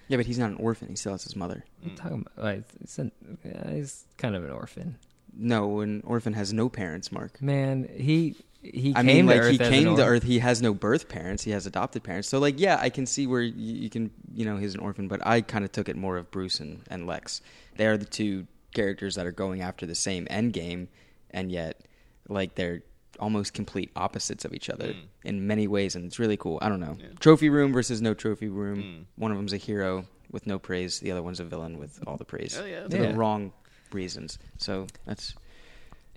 yeah, 0.08 0.16
but 0.18 0.26
he's 0.26 0.38
not 0.38 0.50
an 0.50 0.56
orphan. 0.56 0.88
He 0.88 0.96
still 0.96 1.12
has 1.12 1.22
his 1.24 1.34
mother. 1.36 1.64
I'm 1.84 1.94
talking 1.96 2.26
about, 2.26 2.44
like, 2.44 2.64
it's 2.80 2.98
an, 2.98 3.10
yeah, 3.44 3.70
he's 3.70 4.04
kind 4.18 4.36
of 4.36 4.44
an 4.44 4.50
orphan. 4.50 4.98
No, 5.34 5.80
an 5.80 6.02
orphan 6.04 6.34
has 6.34 6.52
no 6.52 6.68
parents. 6.68 7.10
Mark. 7.10 7.40
Man, 7.40 7.88
he 7.96 8.36
he 8.60 8.90
I 8.94 9.02
came 9.02 9.06
mean, 9.06 9.26
like 9.26 9.50
he 9.50 9.58
came 9.58 9.96
to. 9.96 10.04
Earth. 10.04 10.22
He 10.22 10.38
has 10.40 10.60
no 10.60 10.74
birth 10.74 11.08
parents. 11.08 11.42
He 11.42 11.50
has 11.52 11.66
adopted 11.66 12.02
parents. 12.02 12.28
So, 12.28 12.38
like, 12.38 12.60
yeah, 12.60 12.78
I 12.78 12.90
can 12.90 13.06
see 13.06 13.26
where 13.26 13.40
you, 13.40 13.52
you 13.56 13.90
can, 13.90 14.10
you 14.34 14.44
know, 14.44 14.58
he's 14.58 14.74
an 14.74 14.80
orphan. 14.80 15.08
But 15.08 15.26
I 15.26 15.40
kind 15.40 15.64
of 15.64 15.72
took 15.72 15.88
it 15.88 15.96
more 15.96 16.18
of 16.18 16.30
Bruce 16.30 16.60
and, 16.60 16.82
and 16.90 17.06
Lex. 17.06 17.40
They 17.76 17.86
are 17.86 17.96
the 17.96 18.04
two 18.04 18.46
characters 18.74 19.14
that 19.14 19.26
are 19.26 19.32
going 19.32 19.62
after 19.62 19.86
the 19.86 19.94
same 19.94 20.26
end 20.30 20.52
game, 20.52 20.88
and 21.30 21.50
yet, 21.50 21.80
like, 22.28 22.54
they're 22.54 22.82
almost 23.20 23.54
complete 23.54 23.90
opposites 23.96 24.44
of 24.44 24.52
each 24.54 24.68
other 24.70 24.88
Mm. 24.88 25.04
in 25.24 25.46
many 25.46 25.66
ways, 25.66 25.94
and 25.96 26.04
it's 26.04 26.18
really 26.18 26.36
cool. 26.36 26.58
I 26.62 26.68
don't 26.68 26.80
know. 26.80 26.96
Yeah. 27.00 27.08
Trophy 27.20 27.48
room 27.50 27.72
versus 27.72 28.00
no 28.02 28.14
trophy 28.14 28.48
room. 28.48 28.82
Mm. 28.82 29.04
One 29.16 29.30
of 29.30 29.36
them's 29.36 29.52
a 29.52 29.56
hero 29.58 30.06
with 30.30 30.46
no 30.46 30.58
praise. 30.58 31.00
The 31.00 31.10
other 31.10 31.22
one's 31.22 31.40
a 31.40 31.44
villain 31.44 31.78
with 31.78 32.00
all 32.06 32.16
the 32.16 32.24
praise 32.24 32.56
Oh, 32.58 32.64
yeah, 32.64 32.88
for 32.88 32.96
Yeah. 32.96 33.12
the 33.12 33.14
wrong 33.14 33.52
reasons. 33.92 34.38
So 34.58 34.86
that's 35.06 35.34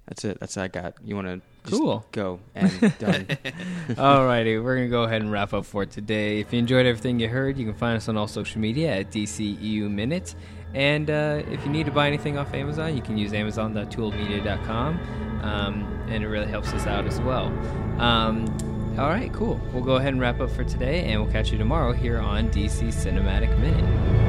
that's 0.07 0.23
it. 0.23 0.39
That's 0.39 0.55
what 0.55 0.63
I 0.63 0.67
got. 0.67 0.93
You 1.03 1.15
want 1.15 1.27
to 1.27 1.41
Cool. 1.65 2.05
go 2.11 2.39
and 2.53 2.71
done. 2.99 3.25
Alrighty, 3.89 4.63
we're 4.63 4.75
gonna 4.75 4.87
go 4.87 5.03
ahead 5.03 5.21
and 5.21 5.31
wrap 5.31 5.53
up 5.53 5.65
for 5.65 5.85
today. 5.85 6.39
If 6.39 6.53
you 6.53 6.59
enjoyed 6.59 6.85
everything 6.85 7.19
you 7.19 7.27
heard, 7.27 7.57
you 7.57 7.65
can 7.65 7.73
find 7.73 7.97
us 7.97 8.07
on 8.09 8.17
all 8.17 8.27
social 8.27 8.61
media 8.61 8.95
at 8.95 9.11
DCEU 9.11 9.89
Minute. 9.89 10.35
And 10.73 11.09
uh, 11.09 11.41
if 11.49 11.63
you 11.65 11.71
need 11.71 11.85
to 11.85 11.91
buy 11.91 12.07
anything 12.07 12.37
off 12.37 12.53
Amazon, 12.53 12.95
you 12.95 13.01
can 13.01 13.17
use 13.17 13.33
Amazon.tooledmedia.com, 13.33 14.99
um, 15.41 16.05
and 16.09 16.23
it 16.23 16.27
really 16.27 16.47
helps 16.47 16.73
us 16.73 16.85
out 16.85 17.05
as 17.05 17.21
well. 17.21 17.45
Um, 17.97 18.45
all 18.99 19.09
right, 19.09 19.31
cool. 19.33 19.59
We'll 19.73 19.83
go 19.83 19.95
ahead 19.95 20.13
and 20.13 20.21
wrap 20.21 20.41
up 20.41 20.49
for 20.49 20.65
today, 20.65 21.05
and 21.05 21.21
we'll 21.21 21.31
catch 21.31 21.51
you 21.51 21.57
tomorrow 21.57 21.93
here 21.93 22.17
on 22.17 22.49
DC 22.49 22.87
Cinematic 22.87 23.57
Minute. 23.59 24.24